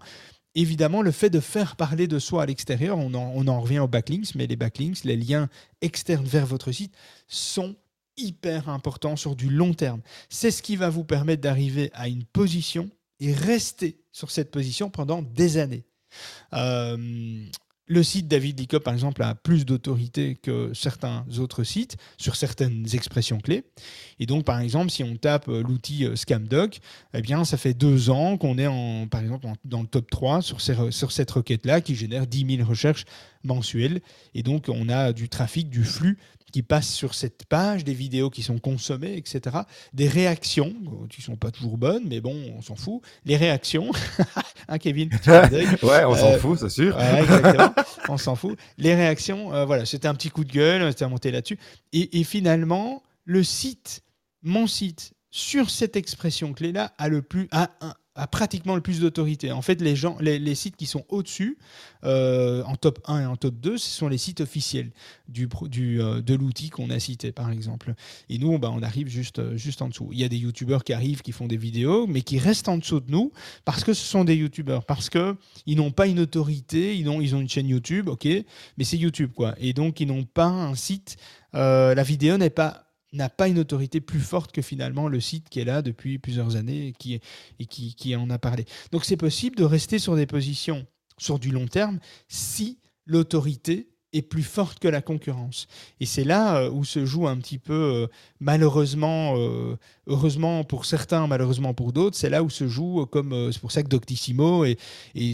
[0.55, 2.97] évidemment le fait de faire parler de soi à l'extérieur.
[2.97, 5.49] On en, revient aux backlinks, mais les backlinks, les liens
[5.81, 6.93] externes vers votre site,
[7.27, 7.75] sont
[8.17, 10.01] hyper importants sur du long terme.
[10.29, 12.89] C'est ce qui va vous permettre d'arriver à une position
[13.19, 15.85] et rester sur cette position pendant des années.
[16.53, 17.45] Euh,
[17.85, 22.85] le site David Licop, par exemple, a plus d'autorité que certains autres sites sur certaines
[22.93, 23.63] expressions clés.
[24.19, 26.79] Et donc, par exemple, si on tape euh, l'outil euh, ScamDoc,
[27.13, 30.41] eh bien, ça fait deux ans qu'on est, en, par exemple, dans le top 3
[30.41, 33.05] sur, sur cette requête-là qui génère 10 000 recherches
[33.43, 34.01] mensuelles.
[34.33, 36.17] Et donc, on a du trafic, du flux
[36.53, 39.57] qui passe sur cette page, des vidéos qui sont consommées, etc.
[39.91, 40.71] Des réactions,
[41.09, 43.01] qui sont pas toujours bonnes, mais bon, on s'en fout.
[43.25, 43.91] Les réactions,
[44.67, 46.95] hein, Kevin ouais, on s'en Euh, fout, c'est sûr.
[46.95, 47.73] Ouais, exactement.
[48.07, 48.57] on s'en fout.
[48.77, 51.57] Les réactions, euh, voilà, c'était un petit coup de gueule, c'était monté là-dessus.
[51.91, 54.03] Et, et finalement, le site,
[54.43, 57.71] mon site, sur cette expression clé-là, a le plus, a
[58.15, 59.51] a pratiquement le plus d'autorité.
[59.51, 61.57] En fait, les, gens, les, sites qui sont au-dessus,
[62.03, 64.91] euh, en top 1 et en top 2, ce sont les sites officiels
[65.27, 67.95] du, du, euh, de l'outil qu'on a cité, par exemple.
[68.29, 70.09] Et nous, bah, on arrive juste, euh, juste en dessous.
[70.11, 72.77] Il y a des youtubeurs qui arrivent, qui font des vidéos, mais qui restent en
[72.77, 73.31] dessous de nous
[73.65, 77.35] parce que ce sont des youtubeurs, parce qu'ils n'ont pas une autorité, ils ont, ils
[77.35, 78.27] ont une chaîne YouTube, ok,
[78.77, 79.55] mais c'est YouTube, quoi.
[79.57, 81.17] Et donc, ils n'ont pas un site.
[81.53, 85.59] la vidéo n'est pas n'a pas une autorité plus forte que finalement le site qui
[85.59, 86.93] est là depuis plusieurs années
[87.59, 88.65] et qui, en a parlé.
[88.91, 90.85] Donc c'est possible de rester sur des positions
[91.17, 95.67] sur du long terme si l'autorité est plus forte que la concurrence.
[95.99, 98.07] Et c'est là euh, où se joue un petit peu, euh,
[98.39, 103.59] malheureusement, euh, heureusement pour certains, malheureusement pour d'autres, c'est là où se joue, comme c'est
[103.59, 104.77] pour ça que Doctissimo est,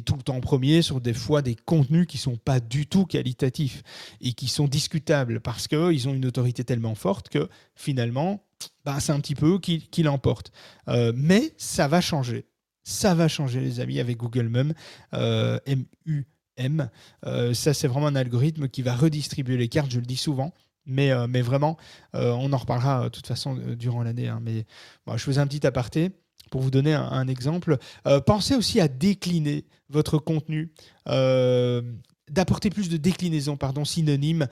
[0.05, 3.83] tout le temps premier sur des fois des contenus qui sont pas du tout qualitatifs
[4.21, 8.43] et qui sont discutables parce qu'ils ont une autorité tellement forte que finalement,
[8.85, 10.51] bah, c'est un petit peu qui, qui l'emporte.
[10.87, 12.45] mais ça va changer.
[12.83, 14.73] Ça va changer, les amis, avec Google Mum,
[15.11, 16.25] M-U
[16.59, 16.89] M.
[17.25, 20.53] Euh, ça, c'est vraiment un algorithme qui va redistribuer les cartes, je le dis souvent.
[20.85, 21.77] Mais, euh, mais vraiment,
[22.15, 24.27] euh, on en reparlera de toute façon durant l'année.
[24.27, 24.41] Hein.
[24.41, 24.65] mais
[25.07, 26.11] je faisais un petit aparté
[26.49, 27.77] pour vous donner un, exemple.
[28.25, 30.71] pensez aussi à décliner votre contenu
[31.05, 34.47] d'apporter plus de déclinaisons, pardon, synonymes,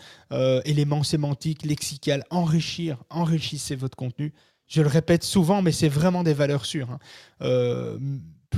[0.66, 4.32] éléments sémantiques, lexicales, enrichir, enrichissez votre contenu.
[4.68, 6.92] Je le répète souvent, mais c'est vraiment des valeurs sûres.
[6.92, 7.98] Hein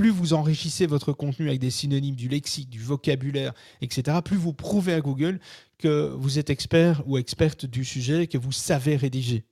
[0.00, 4.54] plus vous enrichissez votre contenu avec des synonymes du lexique, du vocabulaire, etc., plus vous
[4.54, 5.40] prouvez à Google
[5.76, 9.44] que vous êtes expert ou experte du sujet, que vous savez rédiger.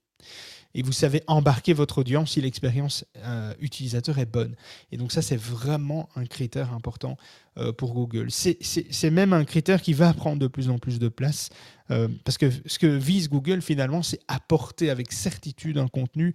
[0.73, 4.55] Et vous savez embarquer votre audience si l'expérience euh, utilisateur est bonne.
[4.91, 7.15] Et donc ça, c'est vraiment un critère important
[7.59, 8.31] euh, pour Google.
[8.31, 11.51] C'est même un critère qui va prendre de plus en plus de place,
[11.91, 16.33] euh, parce que ce que vise Google, finalement, c'est apporter avec certitude un contenu,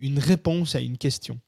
[0.00, 1.38] une réponse à une question.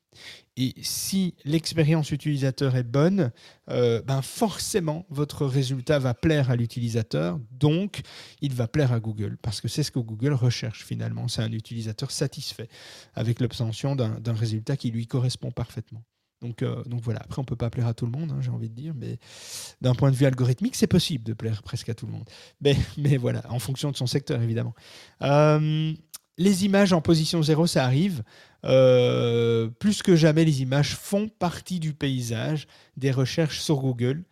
[0.57, 3.31] Et si l'expérience utilisateur est bonne,
[3.69, 8.01] euh, ben forcément, votre résultat va plaire à l'utilisateur, donc
[8.41, 11.29] il va plaire à Google, parce que c'est ce que Google recherche finalement.
[11.29, 12.69] C'est un utilisateur satisfait
[13.15, 16.03] avec l'obtention d'un résultat qui lui correspond parfaitement.
[16.43, 18.41] Donc, euh, donc voilà, après on ne peut pas plaire à tout le monde, hein,
[18.41, 19.19] j'ai envie de dire, mais
[19.81, 22.29] d'un point de vue algorithmique, c'est possible de plaire presque à tout le monde.
[22.61, 24.75] Mais, mais voilà, en fonction de son secteur évidemment.
[25.23, 25.95] Euh,
[26.39, 28.23] les images en position zéro, ça arrive.
[28.65, 32.67] Euh, plus que jamais, les images font partie du paysage
[32.97, 34.25] des recherches sur Google.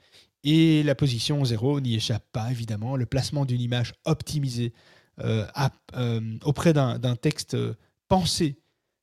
[0.42, 2.96] Et la position zéro n'y échappe pas, évidemment.
[2.96, 4.72] Le placement d'une image optimisée
[5.20, 5.46] euh,
[5.96, 7.56] euh, auprès d'un texte
[8.08, 8.58] pensé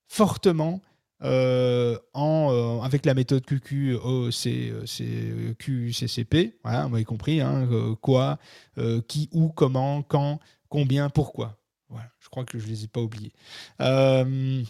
[0.07, 0.81] fortement
[1.23, 4.17] en, avec la méthode QQCCP,
[6.63, 7.69] voilà, vous avez compris, hein,
[8.01, 8.39] quoi,
[9.07, 10.39] qui, où, comment, quand,
[10.69, 11.60] combien, pourquoi.
[11.91, 13.33] Voilà, je crois que je ne les ai pas oubliés.
[13.81, 14.63] Euh,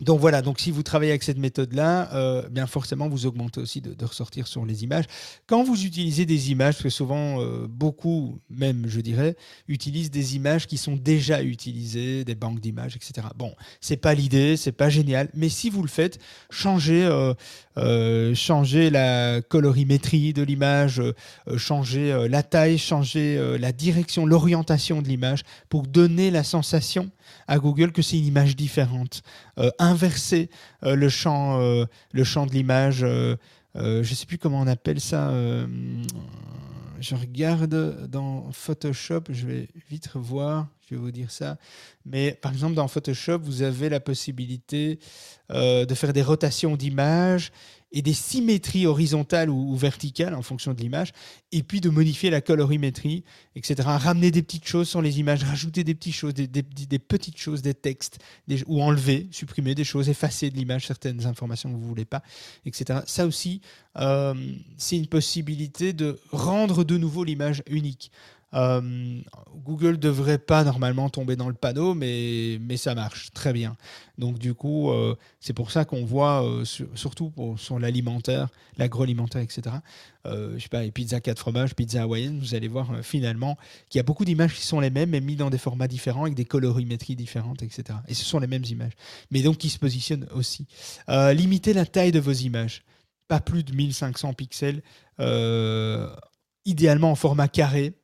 [0.00, 3.80] donc voilà, donc si vous travaillez avec cette méthode-là, euh, bien forcément vous augmentez aussi
[3.80, 5.06] de, ressortir sur les images.
[5.46, 9.36] Quand vous utilisez des images, parce que souvent euh, beaucoup, même je dirais,
[9.66, 13.26] utilisent des images qui sont déjà utilisées, des banques d'images, etc.
[13.36, 17.04] Bon, c'est pas l'idée, c'est pas génial, mais si vous le faites, changez,
[17.76, 21.02] euh, changez la colorimétrie de l'image,
[21.56, 27.10] changez la taille, changez la direction, l'orientation de l'image pour donner la sensation
[27.48, 29.22] à Google que c'est une image différente.
[29.58, 30.50] Euh, inverser
[30.84, 33.36] euh, le, champ, euh, le champ de l'image, je
[33.74, 35.32] ne sais plus comment on appelle ça.
[37.00, 41.56] je regarde dans Photoshop, je vais vite revoir, je vais vous dire ça.
[42.04, 44.98] Mais par exemple, dans Photoshop, vous avez la possibilité
[45.50, 47.52] de faire des rotations d'images
[47.92, 51.12] et des symétries horizontales ou, verticales en fonction de l'image,
[51.52, 53.24] et puis de modifier la colorimétrie,
[53.56, 53.76] etc.
[53.84, 57.74] Ramener des petites choses sur les images, rajouter des petites choses, des, petites choses, des
[57.74, 58.18] textes,
[58.66, 62.22] ou enlever, supprimer des choses, effacer de l'image certaines informations que vous voulez pas,
[62.66, 63.00] etc.
[63.06, 63.62] Ça aussi,
[63.96, 64.34] euh,
[64.76, 68.10] c'est une possibilité de rendre de nouveau l'image unique.
[68.54, 69.20] Euh,
[69.64, 73.76] Google devrait pas normalement tomber dans le panneau, mais, mais ça marche très bien.
[74.16, 79.42] Donc du coup, euh, c'est pour ça qu'on voit, euh, surtout pour, sur l'alimentaire, l'agroalimentaire,
[79.42, 79.76] etc.
[80.24, 83.56] je sais pas, les pizzas 4 fromages, pizza hawaïenne, vous allez voir finalement
[83.88, 86.22] qu'il y a beaucoup d'images qui sont les mêmes, mais mis dans des formats différents,
[86.22, 87.98] avec des colorimétries différentes, etc.
[88.08, 88.92] Et ce sont les mêmes images,
[89.30, 90.66] mais donc qui se positionnent aussi.
[91.08, 92.82] limitez la taille de vos images,
[93.26, 94.82] pas plus de 1500 pixels,
[96.66, 97.97] idéalement en format carré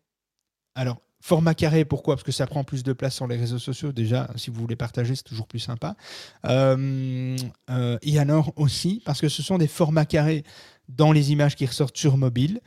[0.75, 2.17] alors, format carré, pourquoi?
[2.17, 3.93] Parce que ça prend plus de place sur les réseaux sociaux.
[3.93, 5.97] Déjà, si vous voulez partager, c'est toujours plus sympa.
[6.45, 7.35] Euh,
[7.71, 10.45] euh, et alors aussi, parce que ce sont des formats carrés
[10.89, 12.61] dans les images qui ressortent sur mobile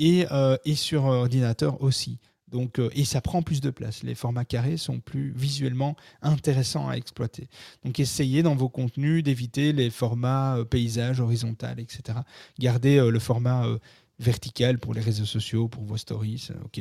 [0.00, 2.18] et, euh, et sur ordinateur aussi.
[2.48, 4.02] Donc, et ça prend plus de place.
[4.02, 7.48] Les formats carrés sont plus visuellement intéressants à exploiter.
[7.84, 12.18] Donc essayez dans vos contenus d'éviter les formats euh, paysage, horizontal, etc.
[12.58, 13.66] Gardez le format
[14.20, 16.48] euh, vertical pour les réseaux sociaux, pour vos stories.
[16.50, 16.80] euh, ok.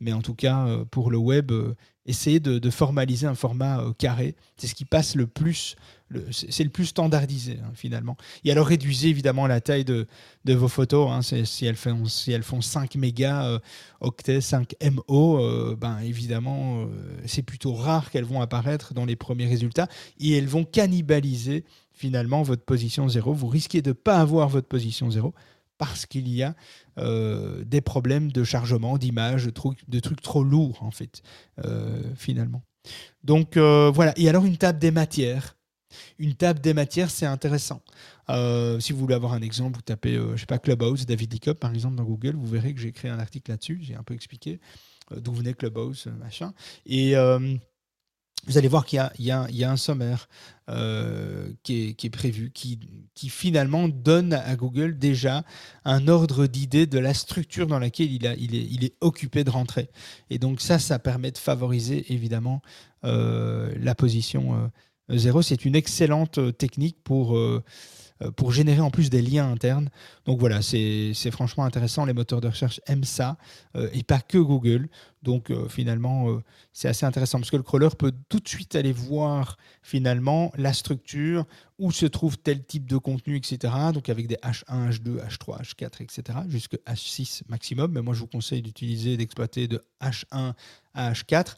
[0.00, 1.74] Mais en tout cas, euh, pour le web, euh,
[2.06, 4.34] essayez de, formaliser un format carré.
[4.56, 5.76] C'est ce qui passe le plus,
[6.30, 8.16] c'est le plus standardisé hein, finalement.
[8.44, 10.06] Et alors réduisez évidemment la taille de,
[10.46, 11.10] vos photos.
[11.10, 11.22] hein.
[11.22, 13.60] Si, elles font, si elles font 5 mégas,
[14.00, 16.88] octets, 5 MO, ben évidemment,
[17.26, 19.88] c'est plutôt rare qu'elles vont apparaître dans les premiers résultats
[20.18, 23.32] et elles vont cannibaliser finalement votre position 0.
[23.34, 25.34] Vous risquez de ne pas avoir votre position 0
[25.80, 26.54] parce qu'il y a
[26.98, 31.22] euh, des problèmes de chargement, d'image, de trucs, de trucs trop lourds en fait,
[31.64, 32.62] euh, finalement.
[33.24, 34.12] Donc euh, voilà.
[34.18, 35.56] Et alors une table des matières.
[36.18, 37.82] Une table des matières, c'est intéressant.
[38.28, 41.72] Si vous voulez avoir un exemple, vous tapez, je sais pas, Clubhouse, David Licop, par
[41.72, 44.60] exemple, dans Google, vous verrez que j'ai écrit un article là-dessus, j'ai un peu expliqué
[45.16, 46.52] d'où venait Clubhouse, machin.
[46.86, 47.16] Et
[48.46, 50.28] vous allez voir qu'il y a, un sommaire
[50.68, 52.78] euh, qui, est, prévu, qui,
[53.28, 55.44] finalement donne à Google déjà
[55.84, 59.90] un ordre d'idée de la structure dans laquelle il est occupé de rentrer.
[60.30, 62.62] Et donc ça, ça permet de favoriser évidemment
[63.04, 64.68] euh, la position euh,
[65.42, 67.62] C'est une excellente euh, technique pour, euh,
[68.22, 69.88] euh, pour générer en plus des liens internes.
[70.24, 72.04] Donc voilà, c'est franchement intéressant.
[72.04, 73.36] Les moteurs de recherche aiment ça,
[73.92, 74.88] et pas que Google.
[75.22, 76.40] Donc finalement,
[76.72, 80.72] c'est assez intéressant parce que le crawler peut tout de suite aller voir finalement la
[80.72, 81.46] structure,
[81.78, 83.72] où se trouve tel type de contenu, etc.
[83.92, 86.38] Donc avec des H1, H2, H3, H4, etc.
[86.48, 87.92] jusque H6 maximum.
[87.92, 90.52] Mais moi, je vous conseille d'utiliser, d'exploiter de H1
[90.94, 91.56] à H4.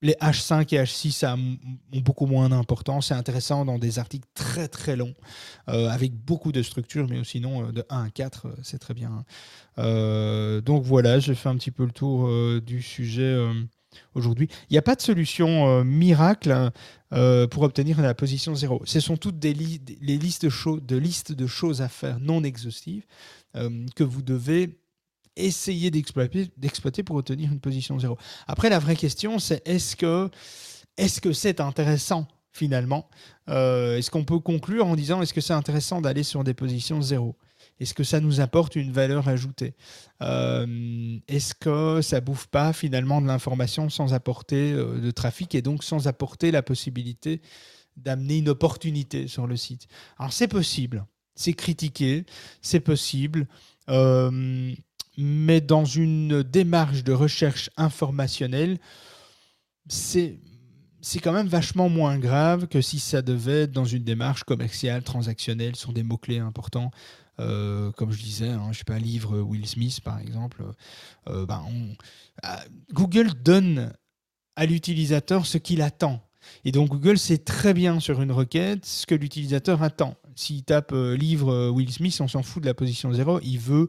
[0.00, 3.08] Les H5 et H6 ça, ont beaucoup moins d'importance.
[3.08, 5.14] C'est intéressant dans des articles très très longs,
[5.68, 8.94] euh, avec beaucoup de structures, mais sinon euh, de 1 à 4, euh, c'est très
[8.94, 9.24] bien.
[9.78, 12.30] Euh, donc voilà, j'ai fait un petit peu le tour
[12.60, 13.36] du sujet
[14.14, 14.48] aujourd'hui.
[14.70, 16.70] Il n'y a pas de solution miracle
[17.14, 18.82] euh, pour obtenir la position 0.
[18.84, 23.06] Ce sont toutes des listes de, choses à faire non exhaustives
[23.96, 24.78] que vous devez
[25.38, 28.16] essayer d'exploiter pour obtenir une position 0.
[28.46, 30.30] Après, la vraie question, c'est est-ce que
[30.98, 33.08] est-ce que c'est intéressant finalement?
[33.48, 37.00] Euh, Est-ce qu'on peut conclure en disant est-ce que c'est intéressant d'aller sur des positions
[37.00, 37.36] 0
[37.78, 39.74] Est-ce que ça nous apporte une valeur ajoutée?
[40.22, 45.62] Euh, Est-ce que ça bouffe pas finalement de l'information sans apporter euh, de trafic et
[45.62, 47.40] donc sans apporter la possibilité
[47.96, 49.86] d'amener une opportunité sur le site?
[50.18, 52.26] Alors c'est possible, c'est critiqué,
[52.60, 53.46] c'est possible.
[55.18, 58.78] Euh, mais dans une démarche de recherche informationnelle,
[59.88, 60.38] c'est
[61.00, 65.04] c'est quand même vachement moins grave que si ça devait être dans une démarche commerciale,
[65.04, 66.90] transactionnelle, sur des mots-clés importants.
[67.38, 70.64] Euh, comme je disais, hein, je sais pas, livre Will Smith par exemple.
[71.28, 71.94] Euh, ben, on-
[72.42, 73.92] ah, Google donne
[74.56, 76.20] à l'utilisateur ce qu'il attend.
[76.64, 80.16] Et donc Google sait très bien sur une requête ce que l'utilisateur attend.
[80.34, 83.58] S'il tape euh, livre euh, Will Smith, on s'en fout de la position 0, il
[83.60, 83.88] veut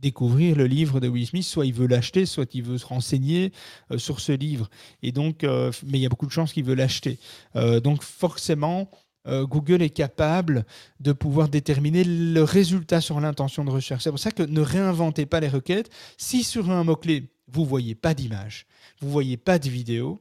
[0.00, 3.52] découvrir le livre de Will Smith, soit il veut l'acheter, soit il veut se renseigner
[3.90, 4.68] euh, sur ce livre.
[5.02, 7.18] Et donc, euh, mais il y a beaucoup de chances qu'il veut l'acheter.
[7.56, 8.90] Euh, donc forcément,
[9.26, 10.64] Google est capable
[11.00, 14.04] de pouvoir déterminer le résultat sur l'intention de recherche.
[14.04, 15.90] C'est pour ça que ne réinventez pas les requêtes.
[16.16, 18.64] Si sur un mot-clé, vous voyez pas d'image,
[19.02, 20.18] vous voyez pas de vidéo,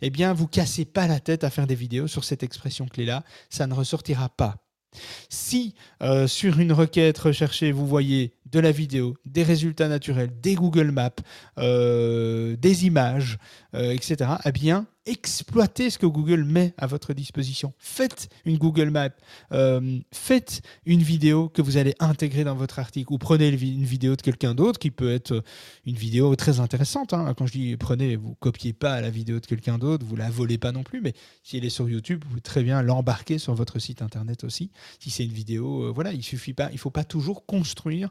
[0.00, 3.24] eh bien, vous cassez pas la tête à faire des vidéos sur cette expression clé-là.
[3.50, 4.58] Ça ne ressortira pas.
[5.28, 5.74] Si
[6.28, 11.10] sur une requête recherchée, vous voyez de la vidéo, des résultats naturels, des Google Maps,
[11.58, 13.38] euh, des images,
[13.74, 17.72] euh, etc., eh bien, exploitez ce que Google met à votre disposition.
[17.78, 19.10] Faites une Google Map,
[19.52, 24.16] euh, faites une vidéo que vous allez intégrer dans votre article, ou prenez une vidéo
[24.16, 25.44] de quelqu'un d'autre qui peut être
[25.84, 27.12] une vidéo très intéressante.
[27.14, 27.34] hein.
[27.36, 30.58] Quand je dis prenez, vous copiez pas la vidéo de quelqu'un d'autre, vous la volez
[30.58, 33.54] pas non plus, mais si elle est sur YouTube, vous pouvez très bien l'embarquer sur
[33.54, 34.70] votre site internet aussi.
[34.98, 38.10] Si c'est une vidéo, voilà, il suffit pas, il faut pas toujours construire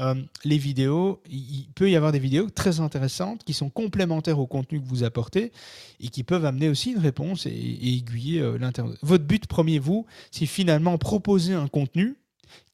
[0.00, 0.14] euh,
[0.44, 1.20] les vidéos.
[1.30, 5.04] Il, peut y avoir des vidéos très intéressantes qui sont complémentaires au contenu que vous
[5.04, 5.52] apportez
[6.00, 8.58] et qui peuvent amener aussi une réponse et, aiguiller euh.
[9.02, 12.16] Votre but premier, vous, c'est finalement proposer un contenu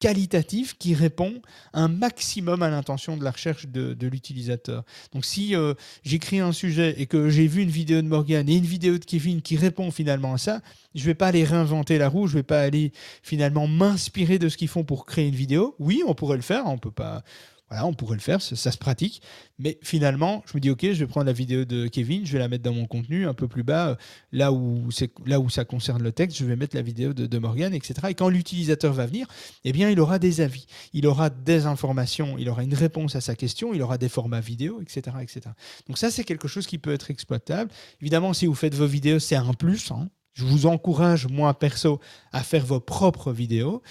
[0.01, 1.35] qualitatif qui répond
[1.73, 4.85] un maximum à l'intention de la recherche de, l'utilisateur.
[5.13, 8.57] Donc si euh, j'écris un sujet et que j'ai vu une vidéo de Morgan et
[8.57, 10.61] une vidéo de Kevin qui répond finalement à ça,
[10.95, 12.93] je vais pas aller réinventer la roue, je vais pas aller
[13.23, 15.77] finalement m'inspirer de ce qu'ils font pour créer une vidéo.
[15.79, 17.23] Oui, on pourrait le faire, on peut pas
[17.71, 19.23] Voilà, on pourrait le faire, ça, se pratique.
[19.61, 22.41] Mais finalement, je me dis, OK, je vais prendre la vidéo de Kevin, je vais
[22.41, 23.97] la mettre dans mon contenu un peu plus bas, euh,
[24.33, 24.89] là où,
[25.25, 27.95] là où ça concerne le texte, je vais mettre la vidéo de, de Morgan, etc.
[28.11, 29.29] Et quand l'utilisateur va venir,
[29.65, 33.21] eh bien, il aura des avis, il aura des informations, il aura une réponse à
[33.21, 35.17] sa question, il aura des formats vidéo, etc.
[35.23, 35.41] etc.
[35.87, 37.71] Donc ça, c'est quelque chose qui peut être exploitable.
[38.01, 39.93] Évidemment, si vous faites vos vidéos, c'est un plus.
[39.93, 40.09] hein.
[40.33, 42.01] Je vous encourage, moi perso,
[42.33, 43.83] à faire vos propres vidéos.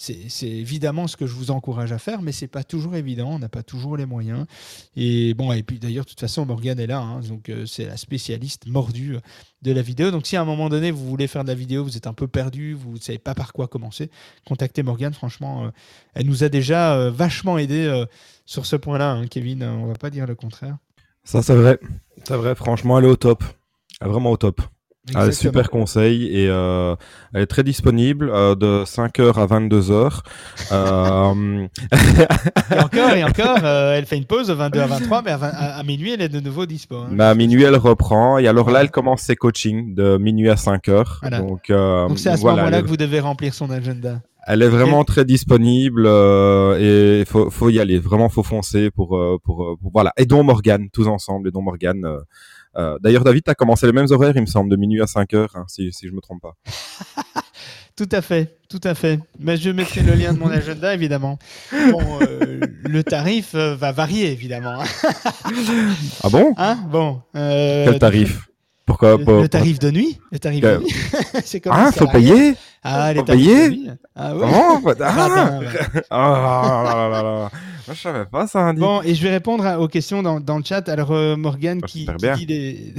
[0.00, 3.30] C'est évidemment ce que je vous encourage à faire, mais c'est pas toujours évident.
[3.32, 4.46] On n'a pas toujours les moyens.
[4.94, 7.84] Et bon, et puis d'ailleurs, de toute façon, Morgane est là, hein, donc euh, c'est
[7.84, 9.16] la spécialiste mordue
[9.62, 10.12] de la vidéo.
[10.12, 12.12] Donc si à un moment donné vous voulez faire de la vidéo, vous êtes un
[12.12, 14.08] peu perdu, vous ne savez pas par quoi commencer,
[14.46, 15.14] contactez Morgane.
[15.14, 15.70] Franchement, euh,
[16.14, 18.04] elle nous a déjà euh, vachement aidé
[18.46, 19.64] sur ce point-là, hein, Kevin.
[19.64, 20.76] on va pas dire le contraire.
[21.24, 21.80] Ça, c'est vrai.
[22.24, 23.42] C'est vrai, franchement, elle est au top.
[24.00, 24.62] Elle est vraiment au top.
[25.14, 26.94] Ah, super conseil et euh,
[27.34, 30.20] elle est très disponible euh, de 5h à 22h.
[30.72, 31.66] Euh,
[32.74, 35.36] Et encore, et encore, euh, elle fait une pause de 22 à 23, mais à,
[35.36, 36.96] 20 à- à minuit, elle est de nouveau dispo.
[36.96, 37.08] hein.
[37.10, 40.54] mais à minuit, elle reprend et alors là, elle commence ses coachings de minuit à
[40.56, 41.04] 5h.
[41.22, 41.38] Voilà.
[41.40, 44.20] Donc, euh, Donc c'est à ce voilà, moment-là elle, que vous devez remplir son agenda.
[44.46, 47.98] elle est vraiment très disponible euh, et faut, faut y aller.
[47.98, 50.12] Vraiment, faut foncer pour, euh, pour, pour- voilà.
[50.16, 52.04] Aidons Morgane, tous ensemble, aidons Morgane.
[52.04, 52.18] euh,
[52.78, 55.06] euh, D'ailleurs, David, tu as commencé les mêmes horaires, il me semble, de minuit à
[55.06, 56.54] 5h, hein, si, si je me trompe pas.
[57.96, 59.18] Tout à fait, tout à fait.
[59.40, 61.36] Mais je mettrai le lien de mon agenda, évidemment.
[61.90, 64.84] Bon, euh, le tarif euh, va varier, évidemment.
[66.22, 66.54] Ah bon?
[66.56, 66.78] Hein?
[66.88, 67.20] Bon.
[67.34, 68.47] euh, Quel tarif?
[68.88, 70.94] Pourquoi le, tarif de nuit Le tarif de nuit
[71.44, 73.90] C'est Ah, faut payer Ah, les Faut tarifs payer de nuit.
[74.16, 74.40] Ah, ouais.
[74.40, 75.66] Comment Ah, Radin, ouais.
[76.10, 77.50] Ah là là là là.
[77.86, 78.80] Moi, je savais pas ça, Andy.
[78.80, 80.88] Bon, et je vais répondre à- aux questions dans, dans le chat.
[80.88, 82.94] Alors, euh, Morgane Ah, qui, qui dit les,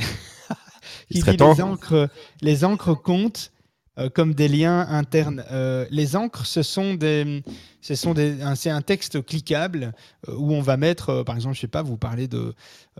[1.12, 2.08] qui dit les encres,
[2.42, 3.52] les encres comptent
[3.98, 5.44] euh, comme des liens internes.
[5.52, 7.44] Euh, les encres, ce sont des,
[7.82, 9.94] ce sont des, un- c'est un texte cliquable
[10.28, 12.54] euh, où on va mettre, euh, par exemple, je sais pas, vous parlez de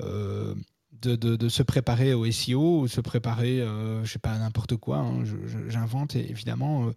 [0.04, 0.54] euh,
[1.02, 4.98] de, de- se préparer au SEO, ou se préparer, euh, je sais pas, n'importe quoi.
[4.98, 5.24] hein,
[5.68, 6.88] J'invente évidemment.
[6.88, 6.92] euh,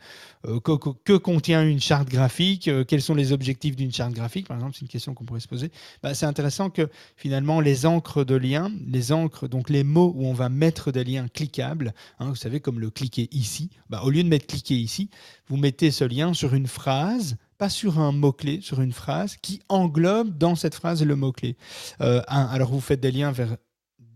[0.57, 0.73] euh, que,
[1.05, 4.75] que- contient une charte graphique euh, Quels sont les objectifs d'une charte graphique Par exemple,
[4.75, 5.71] c'est une question qu'on pourrait se poser.
[6.03, 10.27] Bah, c'est intéressant que finalement les encres de liens, les encres, donc les mots où
[10.27, 14.11] on va mettre des liens cliquables, hein, vous savez, comme le cliquer ici, bah, au
[14.11, 15.09] lieu de mettre cliquer ici,
[15.49, 19.61] vous mettez ce lien sur une phrase, pas sur un mot-clé, sur une phrase qui
[19.69, 21.57] englobe dans cette phrase le mot-clé.
[22.01, 23.57] Alors vous faites des liens vers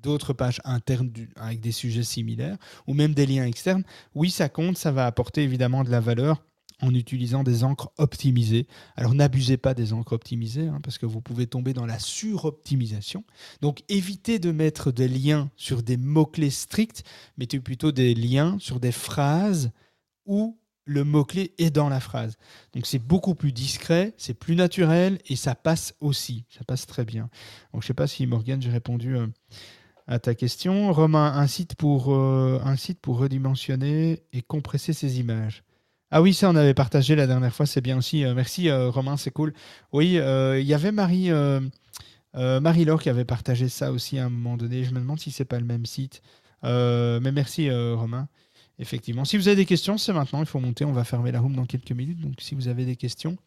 [0.06, 3.82] d'autres pages internes avec des sujets similaires ou même des liens externes.
[4.14, 6.42] Oui, ça compte, ça va apporter évidemment de la valeur
[6.80, 8.68] en utilisant des encres optimisées.
[8.94, 13.24] Alors n'abusez pas des encres optimisées hein, parce que vous pouvez tomber dans la suroptimisation.
[13.62, 17.02] Donc évitez de mettre des liens sur des mots-clés stricts,
[17.36, 19.72] mettez plutôt des liens sur des phrases
[20.24, 22.36] où le mot-clé est dans la phrase.
[22.72, 26.44] Donc c'est beaucoup plus discret, c'est plus naturel et ça passe aussi.
[26.48, 27.28] Ça passe très bien.
[27.72, 29.26] Donc je ne sais pas si Morgane, j'ai répondu euh,
[30.06, 30.92] à ta question.
[30.92, 35.64] Romain, un site pour, euh, un site pour redimensionner et compresser ces images.
[36.10, 38.24] Ah oui, ça on avait partagé la dernière fois, c'est bien aussi.
[38.24, 39.52] Euh, merci euh, Romain, c'est cool.
[39.92, 41.30] Oui, il y avait Marie,
[42.34, 44.84] Marie-Laure qui avait partagé ça aussi à un moment donné.
[44.84, 46.22] Je me demande si c'est pas le même site.
[46.62, 48.28] Mais merci Romain.
[48.78, 49.24] Effectivement.
[49.24, 50.40] Si vous avez des questions, c'est maintenant.
[50.40, 50.84] Il faut monter.
[50.84, 52.20] On va fermer la room dans quelques minutes.
[52.20, 53.38] Donc si vous avez des questions,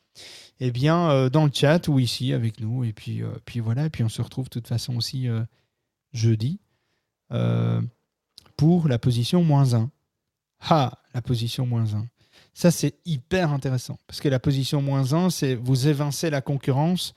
[0.60, 2.84] eh bien dans le chat ou ici avec nous.
[2.84, 3.86] Et puis, puis voilà.
[3.86, 5.30] Et puis on se retrouve de toute façon aussi
[6.14, 6.60] jeudi
[7.32, 7.82] euh,
[8.58, 9.90] pour la position moins 1.
[10.62, 12.06] Ah, la position moins 1.
[12.54, 13.98] Ça, c'est hyper intéressant.
[14.08, 17.14] Parce que la position moins 1, c'est vous évincez la concurrence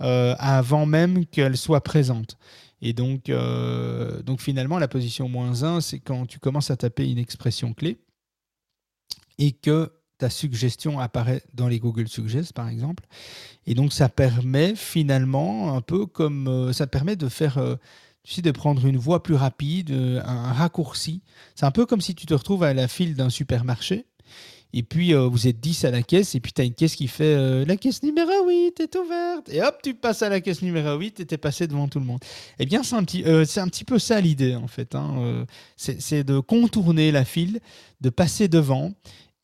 [0.00, 2.36] euh, avant même qu'elle soit présente.
[2.80, 7.10] Et donc, euh, donc finalement, la position moins 1, c'est quand tu commences à taper
[7.10, 7.98] une expression clé
[9.38, 13.04] et que ta suggestion apparaît dans les Google Suggest, par exemple.
[13.66, 17.58] Et donc, ça permet finalement, un peu comme ça permet de faire,
[18.24, 21.20] tu sais, de prendre une voie plus rapide, euh, un raccourci.
[21.54, 24.06] C'est un peu comme si tu te retrouves à la file d'un supermarché.
[24.76, 26.96] Et puis, euh, vous êtes 10 à la caisse, et puis tu as une caisse
[26.96, 29.48] qui fait euh, La caisse numéro 8 est ouverte.
[29.50, 32.00] Et hop, tu passes à la caisse numéro 8 et tu es passé devant tout
[32.00, 32.18] le monde.
[32.58, 34.94] Eh bien, c'est un, petit, un petit peu ça l'idée, en fait.
[34.96, 35.44] hein.
[35.76, 37.60] C'est de contourner la file,
[38.00, 38.92] de passer devant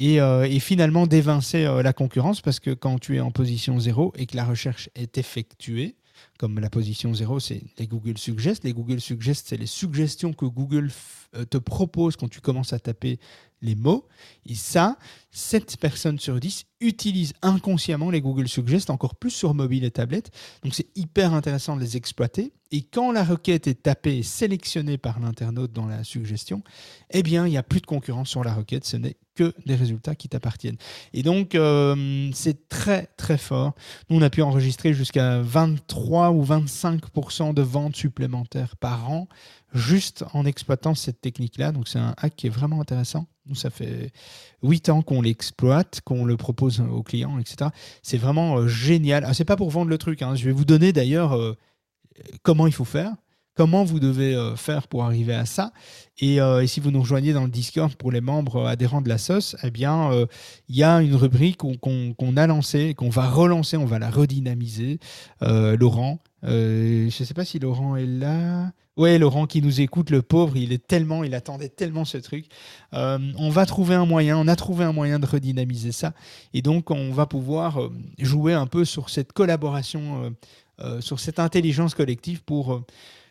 [0.00, 4.26] et, et finalement d'évincer la concurrence, parce que quand tu es en position 0 et
[4.26, 5.94] que la recherche est effectuée,
[6.40, 8.64] comme la position 0, c'est les Google Suggest.
[8.64, 10.90] Les Google Suggest, c'est les suggestions que Google
[11.36, 13.18] euh, te propose quand tu commences à taper
[13.60, 14.08] les mots.
[14.46, 14.96] Et ça,
[15.32, 20.30] 7 personnes sur 10 utilisent inconsciemment les Google Suggest, encore plus sur mobile et tablette.
[20.62, 22.54] Donc c'est hyper intéressant de les exploiter.
[22.72, 26.62] Et quand la requête est tapée et sélectionnée par l'internaute dans la suggestion,
[27.10, 28.84] eh bien, il n'y a plus de concurrence sur la requête.
[28.84, 30.76] Ce n'est que des résultats qui t'appartiennent.
[31.12, 33.74] Et donc, euh, c'est très, très fort.
[34.08, 39.28] Nous, on a pu enregistrer jusqu'à 23 ou 25% de ventes supplémentaires par an
[39.72, 41.72] juste en exploitant cette technique-là.
[41.72, 43.26] Donc, c'est un hack qui est vraiment intéressant.
[43.46, 44.12] Nous, ça fait
[44.62, 47.70] 8 ans qu'on l'exploite, qu'on le propose aux clients, etc.
[48.02, 49.24] C'est vraiment euh, génial.
[49.26, 50.22] Ah, c'est pas pour vendre le truc.
[50.22, 50.34] hein.
[50.34, 51.56] Je vais vous donner d'ailleurs euh,
[52.42, 53.14] comment il faut faire,
[53.60, 55.74] comment vous devez euh, faire pour arriver à ça.
[56.18, 59.02] Et, euh, et si vous nous rejoignez dans le Discord pour les membres euh, adhérents
[59.02, 60.10] de la sauce, eh bien,
[60.70, 64.98] il y a une rubrique qu'on a lancée, qu'on va relancer, on va la redynamiser.
[65.42, 68.72] Laurent, je ne sais pas si Laurent est là.
[68.96, 72.46] Ouais, Laurent qui nous écoute, le pauvre, il est tellement, il attendait tellement ce truc.
[72.92, 76.14] On va trouver un moyen, on a trouvé un moyen de redynamiser ça.
[76.54, 77.78] Et donc, on va pouvoir
[78.18, 80.34] jouer un peu sur cette collaboration,
[81.00, 82.82] sur cette intelligence collective pour,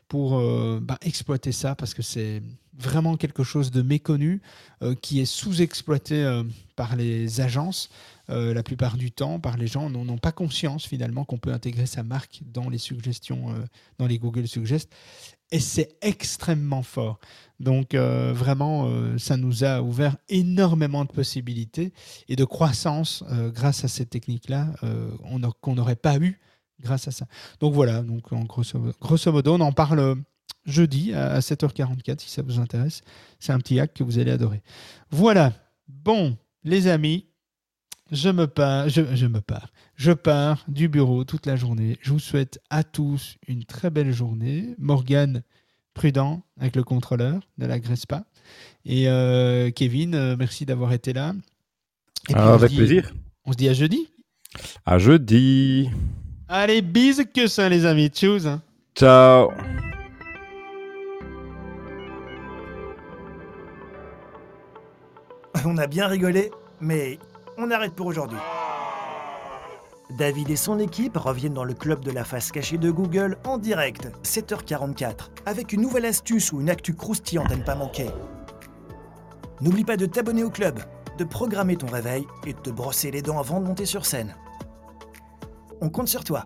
[0.09, 2.41] pour euh, bah, exploiter ça, parce que c'est
[2.77, 4.41] vraiment quelque chose de méconnu,
[4.81, 6.43] euh, qui est sous-exploité euh,
[6.75, 7.89] par les agences
[8.31, 11.87] la plupart du temps, par les gens n'en ont pas conscience finalement qu'on peut intégrer
[11.87, 13.55] sa marque dans les suggestions,
[13.97, 14.91] dans les Google Suggest.
[15.49, 17.19] Et c'est extrêmement fort.
[17.59, 18.87] Donc vraiment,
[19.17, 21.91] ça nous a ouvert énormément de possibilités
[22.27, 23.23] et de croissance
[23.55, 23.87] grâce à
[25.23, 26.39] on a- qu'on n'aurait pas eu
[26.81, 27.25] grâce à ça.
[27.59, 30.15] Donc voilà, donc en grosso, grosso modo, on en parle euh,
[30.65, 33.01] jeudi à à 7h44 si ça vous intéresse.
[33.39, 34.61] C'est un petit hack que vous allez adorer.
[35.11, 35.53] Voilà.
[35.87, 37.25] Bon, les amis,
[38.11, 39.71] je me pars, je, je me pars.
[39.95, 41.97] Je pars du bureau toute la journée.
[42.01, 44.75] Je vous souhaite à tous une très belle journée.
[44.77, 45.43] Morgane,
[45.93, 48.23] prudent avec le contrôleur, ne l'agresse pas.
[48.85, 51.33] Et euh, Kevin, euh, merci d'avoir été là.
[52.29, 53.13] Et puis, Ah, avec dit- plaisir.
[53.45, 54.07] On se dit à jeudi.
[54.85, 55.89] À jeudi.
[56.49, 58.07] Allez, bisous que ça, les amis.
[58.09, 58.45] Tchuss.
[58.47, 58.61] hein.
[58.95, 59.51] Ciao.
[65.65, 67.19] On a bien rigolé, mais
[67.57, 68.37] on arrête pour aujourd'hui.
[70.17, 73.57] David et son équipe reviennent dans le club de la face cachée de Google en
[73.57, 78.09] direct, 7h44, avec une nouvelle astuce ou une actu croustillante à ne pas manquer.
[79.61, 80.79] N'oublie pas de t'abonner au club,
[81.17, 84.35] de programmer ton réveil et de te brosser les dents avant de monter sur scène.
[85.81, 86.45] On compte sur toi.